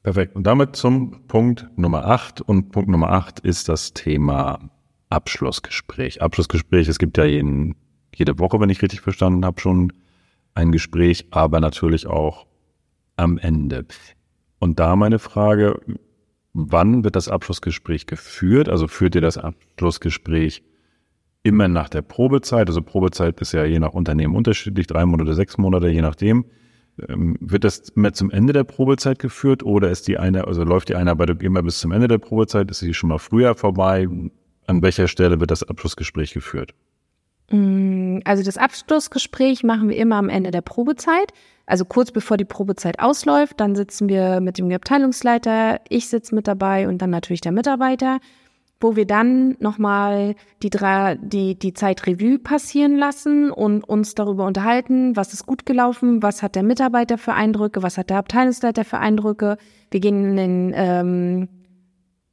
Perfekt. 0.02 0.34
Und 0.34 0.46
damit 0.46 0.76
zum 0.76 1.26
Punkt 1.28 1.68
Nummer 1.76 2.06
acht. 2.06 2.40
Und 2.40 2.70
Punkt 2.72 2.88
Nummer 2.88 3.10
acht 3.10 3.40
ist 3.40 3.68
das 3.68 3.92
Thema 3.92 4.70
Abschlussgespräch. 5.08 6.22
Abschlussgespräch, 6.22 6.88
es 6.88 6.98
gibt 6.98 7.18
ja 7.18 7.24
jeden, 7.24 7.76
jede 8.14 8.38
Woche, 8.38 8.60
wenn 8.60 8.70
ich 8.70 8.82
richtig 8.82 9.00
verstanden 9.00 9.44
habe, 9.44 9.60
schon 9.60 9.92
ein 10.54 10.72
Gespräch, 10.72 11.26
aber 11.30 11.60
natürlich 11.60 12.06
auch 12.06 12.46
am 13.16 13.38
Ende. 13.38 13.86
Und 14.58 14.80
da 14.80 14.96
meine 14.96 15.18
Frage, 15.18 15.80
wann 16.52 17.04
wird 17.04 17.16
das 17.16 17.28
Abschlussgespräch 17.28 18.06
geführt? 18.06 18.68
Also 18.68 18.88
führt 18.88 19.14
ihr 19.14 19.20
das 19.20 19.36
Abschlussgespräch 19.36 20.62
immer 21.42 21.68
nach 21.68 21.88
der 21.88 22.02
Probezeit? 22.02 22.68
Also 22.68 22.80
Probezeit 22.80 23.40
ist 23.40 23.52
ja 23.52 23.64
je 23.64 23.78
nach 23.78 23.92
Unternehmen 23.92 24.34
unterschiedlich, 24.34 24.86
drei 24.86 25.04
Monate, 25.04 25.34
sechs 25.34 25.58
Monate, 25.58 25.88
je 25.88 26.02
nachdem. 26.02 26.46
Ähm, 27.08 27.36
wird 27.40 27.64
das 27.64 27.90
immer 27.90 28.12
zum 28.12 28.30
Ende 28.30 28.52
der 28.52 28.64
Probezeit 28.64 29.18
geführt 29.18 29.64
oder 29.64 29.90
ist 29.90 30.06
die 30.06 30.16
eine, 30.16 30.46
also 30.46 30.62
läuft 30.62 30.88
die 30.88 30.94
Einarbeitung 30.94 31.40
immer 31.40 31.62
bis 31.62 31.80
zum 31.80 31.90
Ende 31.90 32.06
der 32.08 32.18
Probezeit? 32.18 32.70
Ist 32.70 32.78
sie 32.78 32.94
schon 32.94 33.08
mal 33.08 33.18
früher 33.18 33.54
vorbei? 33.56 34.08
An 34.66 34.82
welcher 34.82 35.08
Stelle 35.08 35.40
wird 35.40 35.50
das 35.50 35.62
Abschlussgespräch 35.62 36.32
geführt? 36.32 36.74
Mm, 37.50 38.20
also 38.24 38.42
das 38.42 38.56
Abschlussgespräch 38.56 39.62
machen 39.64 39.88
wir 39.88 39.96
immer 39.96 40.16
am 40.16 40.28
Ende 40.28 40.50
der 40.50 40.62
Probezeit, 40.62 41.32
also 41.66 41.84
kurz 41.84 42.10
bevor 42.10 42.36
die 42.36 42.44
Probezeit 42.44 43.00
ausläuft. 43.00 43.60
Dann 43.60 43.74
sitzen 43.74 44.08
wir 44.08 44.40
mit 44.40 44.58
dem 44.58 44.70
Abteilungsleiter, 44.70 45.80
ich 45.88 46.08
sitze 46.08 46.34
mit 46.34 46.48
dabei 46.48 46.88
und 46.88 46.98
dann 47.02 47.10
natürlich 47.10 47.42
der 47.42 47.52
Mitarbeiter, 47.52 48.20
wo 48.80 48.96
wir 48.96 49.06
dann 49.06 49.56
nochmal 49.60 50.34
die, 50.62 50.70
drei, 50.70 51.16
die, 51.20 51.58
die 51.58 51.74
Zeit 51.74 52.06
Revue 52.06 52.38
passieren 52.38 52.96
lassen 52.96 53.50
und 53.50 53.84
uns 53.84 54.14
darüber 54.14 54.46
unterhalten, 54.46 55.16
was 55.16 55.32
ist 55.32 55.46
gut 55.46 55.64
gelaufen, 55.64 56.22
was 56.22 56.42
hat 56.42 56.54
der 56.54 56.62
Mitarbeiter 56.62 57.18
für 57.18 57.34
Eindrücke, 57.34 57.82
was 57.82 57.98
hat 57.98 58.10
der 58.10 58.18
Abteilungsleiter 58.18 58.84
für 58.84 58.98
Eindrücke. 58.98 59.58
Wir 59.90 60.00
gehen 60.00 60.24
in 60.24 60.36
den 60.36 60.72
ähm, 60.74 61.48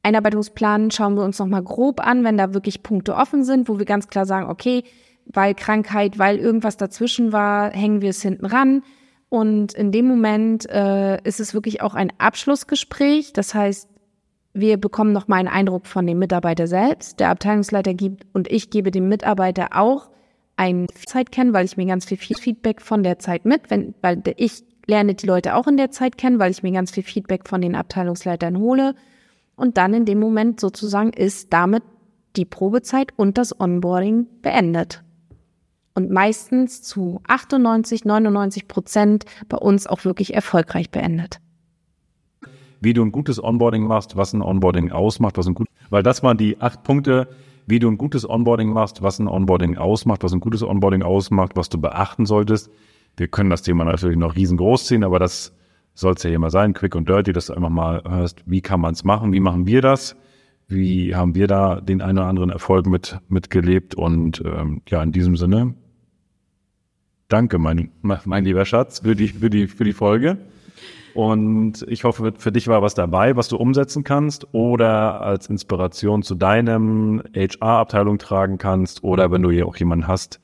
Einarbeitungsplan 0.03 0.91
schauen 0.91 1.15
wir 1.15 1.23
uns 1.23 1.39
nochmal 1.39 1.63
grob 1.63 2.05
an, 2.05 2.23
wenn 2.23 2.37
da 2.37 2.53
wirklich 2.53 2.83
Punkte 2.83 3.15
offen 3.15 3.43
sind, 3.43 3.69
wo 3.69 3.77
wir 3.77 3.85
ganz 3.85 4.07
klar 4.07 4.25
sagen, 4.25 4.49
okay, 4.49 4.83
weil 5.25 5.53
Krankheit, 5.53 6.17
weil 6.17 6.37
irgendwas 6.37 6.77
dazwischen 6.77 7.31
war, 7.31 7.71
hängen 7.71 8.01
wir 8.01 8.09
es 8.09 8.21
hinten 8.21 8.45
ran. 8.45 8.83
Und 9.29 9.73
in 9.73 9.91
dem 9.91 10.07
Moment 10.07 10.69
äh, 10.69 11.21
ist 11.23 11.39
es 11.39 11.53
wirklich 11.53 11.81
auch 11.81 11.93
ein 11.93 12.11
Abschlussgespräch. 12.17 13.31
Das 13.31 13.53
heißt, 13.53 13.87
wir 14.53 14.77
bekommen 14.77 15.13
nochmal 15.13 15.39
einen 15.39 15.47
Eindruck 15.47 15.87
von 15.87 16.05
dem 16.05 16.19
Mitarbeiter 16.19 16.67
selbst. 16.67 17.19
Der 17.19 17.29
Abteilungsleiter 17.29 17.93
gibt 17.93 18.25
und 18.33 18.51
ich 18.51 18.69
gebe 18.69 18.91
dem 18.91 19.07
Mitarbeiter 19.07 19.69
auch 19.71 20.09
ein 20.57 20.87
Zeit 21.05 21.31
kennen, 21.31 21.53
weil 21.53 21.65
ich 21.65 21.77
mir 21.77 21.85
ganz 21.85 22.05
viel 22.05 22.17
Feedback 22.17 22.81
von 22.81 23.03
der 23.03 23.19
Zeit 23.19 23.45
mit, 23.45 23.69
wenn, 23.69 23.95
weil 24.01 24.21
ich 24.35 24.63
lerne 24.85 25.15
die 25.15 25.25
Leute 25.25 25.55
auch 25.55 25.67
in 25.67 25.77
der 25.77 25.91
Zeit 25.91 26.17
kennen, 26.17 26.39
weil 26.39 26.51
ich 26.51 26.63
mir 26.63 26.71
ganz 26.71 26.91
viel 26.91 27.03
Feedback 27.03 27.47
von 27.47 27.61
den 27.61 27.75
Abteilungsleitern 27.75 28.57
hole. 28.57 28.95
Und 29.61 29.77
dann 29.77 29.93
in 29.93 30.05
dem 30.05 30.19
Moment 30.19 30.59
sozusagen 30.59 31.13
ist 31.13 31.53
damit 31.53 31.83
die 32.35 32.45
Probezeit 32.45 33.13
und 33.15 33.37
das 33.37 33.59
Onboarding 33.59 34.25
beendet. 34.41 35.03
Und 35.93 36.09
meistens 36.09 36.81
zu 36.81 37.21
98, 37.27 38.03
99 38.03 38.67
Prozent 38.67 39.25
bei 39.49 39.57
uns 39.57 39.85
auch 39.85 40.03
wirklich 40.03 40.33
erfolgreich 40.33 40.89
beendet. 40.89 41.41
Wie 42.79 42.93
du 42.93 43.05
ein 43.05 43.11
gutes 43.11 43.43
Onboarding 43.43 43.85
machst, 43.85 44.17
was 44.17 44.33
ein 44.33 44.41
Onboarding 44.41 44.91
ausmacht, 44.91 45.37
was 45.37 45.45
ein 45.45 45.53
gut, 45.53 45.67
weil 45.91 46.01
das 46.01 46.23
waren 46.23 46.39
die 46.39 46.59
acht 46.59 46.81
Punkte, 46.81 47.27
wie 47.67 47.77
du 47.77 47.87
ein 47.87 47.99
gutes 47.99 48.27
Onboarding 48.27 48.73
machst, 48.73 49.03
was 49.03 49.19
ein 49.19 49.27
Onboarding 49.27 49.77
ausmacht, 49.77 50.23
was 50.23 50.33
ein 50.33 50.39
gutes 50.39 50.63
Onboarding 50.63 51.03
ausmacht, 51.03 51.51
was 51.55 51.69
du 51.69 51.79
beachten 51.79 52.25
solltest. 52.25 52.71
Wir 53.15 53.27
können 53.27 53.51
das 53.51 53.61
Thema 53.61 53.83
natürlich 53.83 54.17
noch 54.17 54.35
riesengroß 54.35 54.87
ziehen, 54.87 55.03
aber 55.03 55.19
das 55.19 55.53
soll 55.93 56.13
es 56.13 56.23
ja 56.23 56.31
immer 56.31 56.49
sein, 56.49 56.73
quick 56.73 56.95
und 56.95 57.09
dirty, 57.09 57.33
dass 57.33 57.47
du 57.47 57.53
einfach 57.53 57.69
mal 57.69 58.03
hörst, 58.07 58.43
wie 58.45 58.61
kann 58.61 58.79
man 58.79 58.93
es 58.93 59.03
machen, 59.03 59.33
wie 59.33 59.39
machen 59.39 59.65
wir 59.65 59.81
das, 59.81 60.15
wie 60.67 61.15
haben 61.15 61.35
wir 61.35 61.47
da 61.47 61.81
den 61.81 62.01
einen 62.01 62.17
oder 62.17 62.27
anderen 62.27 62.49
Erfolg 62.49 62.87
mit 62.87 63.19
mitgelebt 63.27 63.95
und 63.95 64.41
ähm, 64.45 64.81
ja, 64.87 65.03
in 65.03 65.11
diesem 65.11 65.35
Sinne, 65.35 65.73
danke, 67.27 67.57
mein, 67.57 67.91
mein 68.01 68.43
lieber 68.43 68.65
Schatz, 68.65 68.99
für 68.99 69.15
die, 69.15 69.27
für 69.27 69.49
die, 69.49 69.67
für 69.67 69.83
die 69.83 69.93
Folge. 69.93 70.37
Und 71.13 71.85
ich 71.89 72.05
hoffe, 72.05 72.33
für 72.37 72.51
dich 72.51 72.67
war 72.67 72.81
was 72.81 72.93
dabei, 72.93 73.35
was 73.35 73.49
du 73.49 73.57
umsetzen 73.57 74.03
kannst 74.03 74.47
oder 74.53 75.21
als 75.21 75.47
Inspiration 75.47 76.23
zu 76.23 76.35
deinem 76.35 77.21
HR-Abteilung 77.35 78.17
tragen 78.17 78.57
kannst 78.57 79.03
oder 79.03 79.29
wenn 79.31 79.41
du 79.41 79.51
hier 79.51 79.67
auch 79.67 79.75
jemanden 79.75 80.07
hast, 80.07 80.39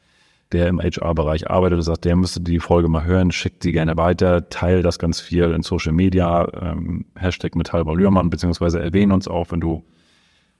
der 0.52 0.68
im 0.68 0.80
HR-Bereich 0.80 1.50
arbeitet 1.50 1.78
und 1.78 1.84
sagt, 1.84 2.06
der 2.06 2.16
müsste 2.16 2.40
die 2.42 2.60
Folge 2.60 2.88
mal 2.88 3.04
hören, 3.04 3.32
schickt 3.32 3.64
sie 3.64 3.72
gerne 3.72 3.98
weiter, 3.98 4.50
teile 4.50 4.82
das 4.82 5.00
ganz 5.00 5.20
viel 5.20 5.52
in 5.52 5.62
Social 5.62 5.92
Media, 5.92 6.48
ähm, 6.62 7.06
Hashtag 7.16 7.56
Metallbau 7.56 7.96
Lührmann, 7.96 8.30
beziehungsweise 8.30 8.80
erwähne 8.80 9.14
uns 9.14 9.28
auch, 9.28 9.52
wenn 9.52 9.60
du 9.60 9.84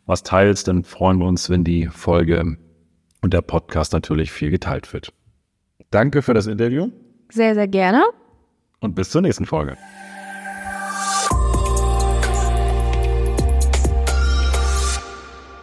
was 0.06 0.24
teilst, 0.24 0.68
dann 0.68 0.84
freuen 0.84 1.20
wir 1.20 1.26
uns, 1.26 1.50
wenn 1.50 1.64
die 1.64 1.88
Folge 1.88 2.58
und 3.22 3.34
der 3.34 3.42
Podcast 3.42 3.94
natürlich 3.94 4.32
viel 4.32 4.50
geteilt 4.50 4.94
wird. 4.94 5.14
Danke 5.92 6.22
für 6.22 6.34
das 6.34 6.48
Interview. 6.48 6.90
Sehr, 7.30 7.56
sehr 7.56 7.68
gerne. 7.68 8.04
Und 8.80 8.96
bis 8.96 9.10
zur 9.10 9.22
nächsten 9.22 9.46
Folge. 9.46 9.78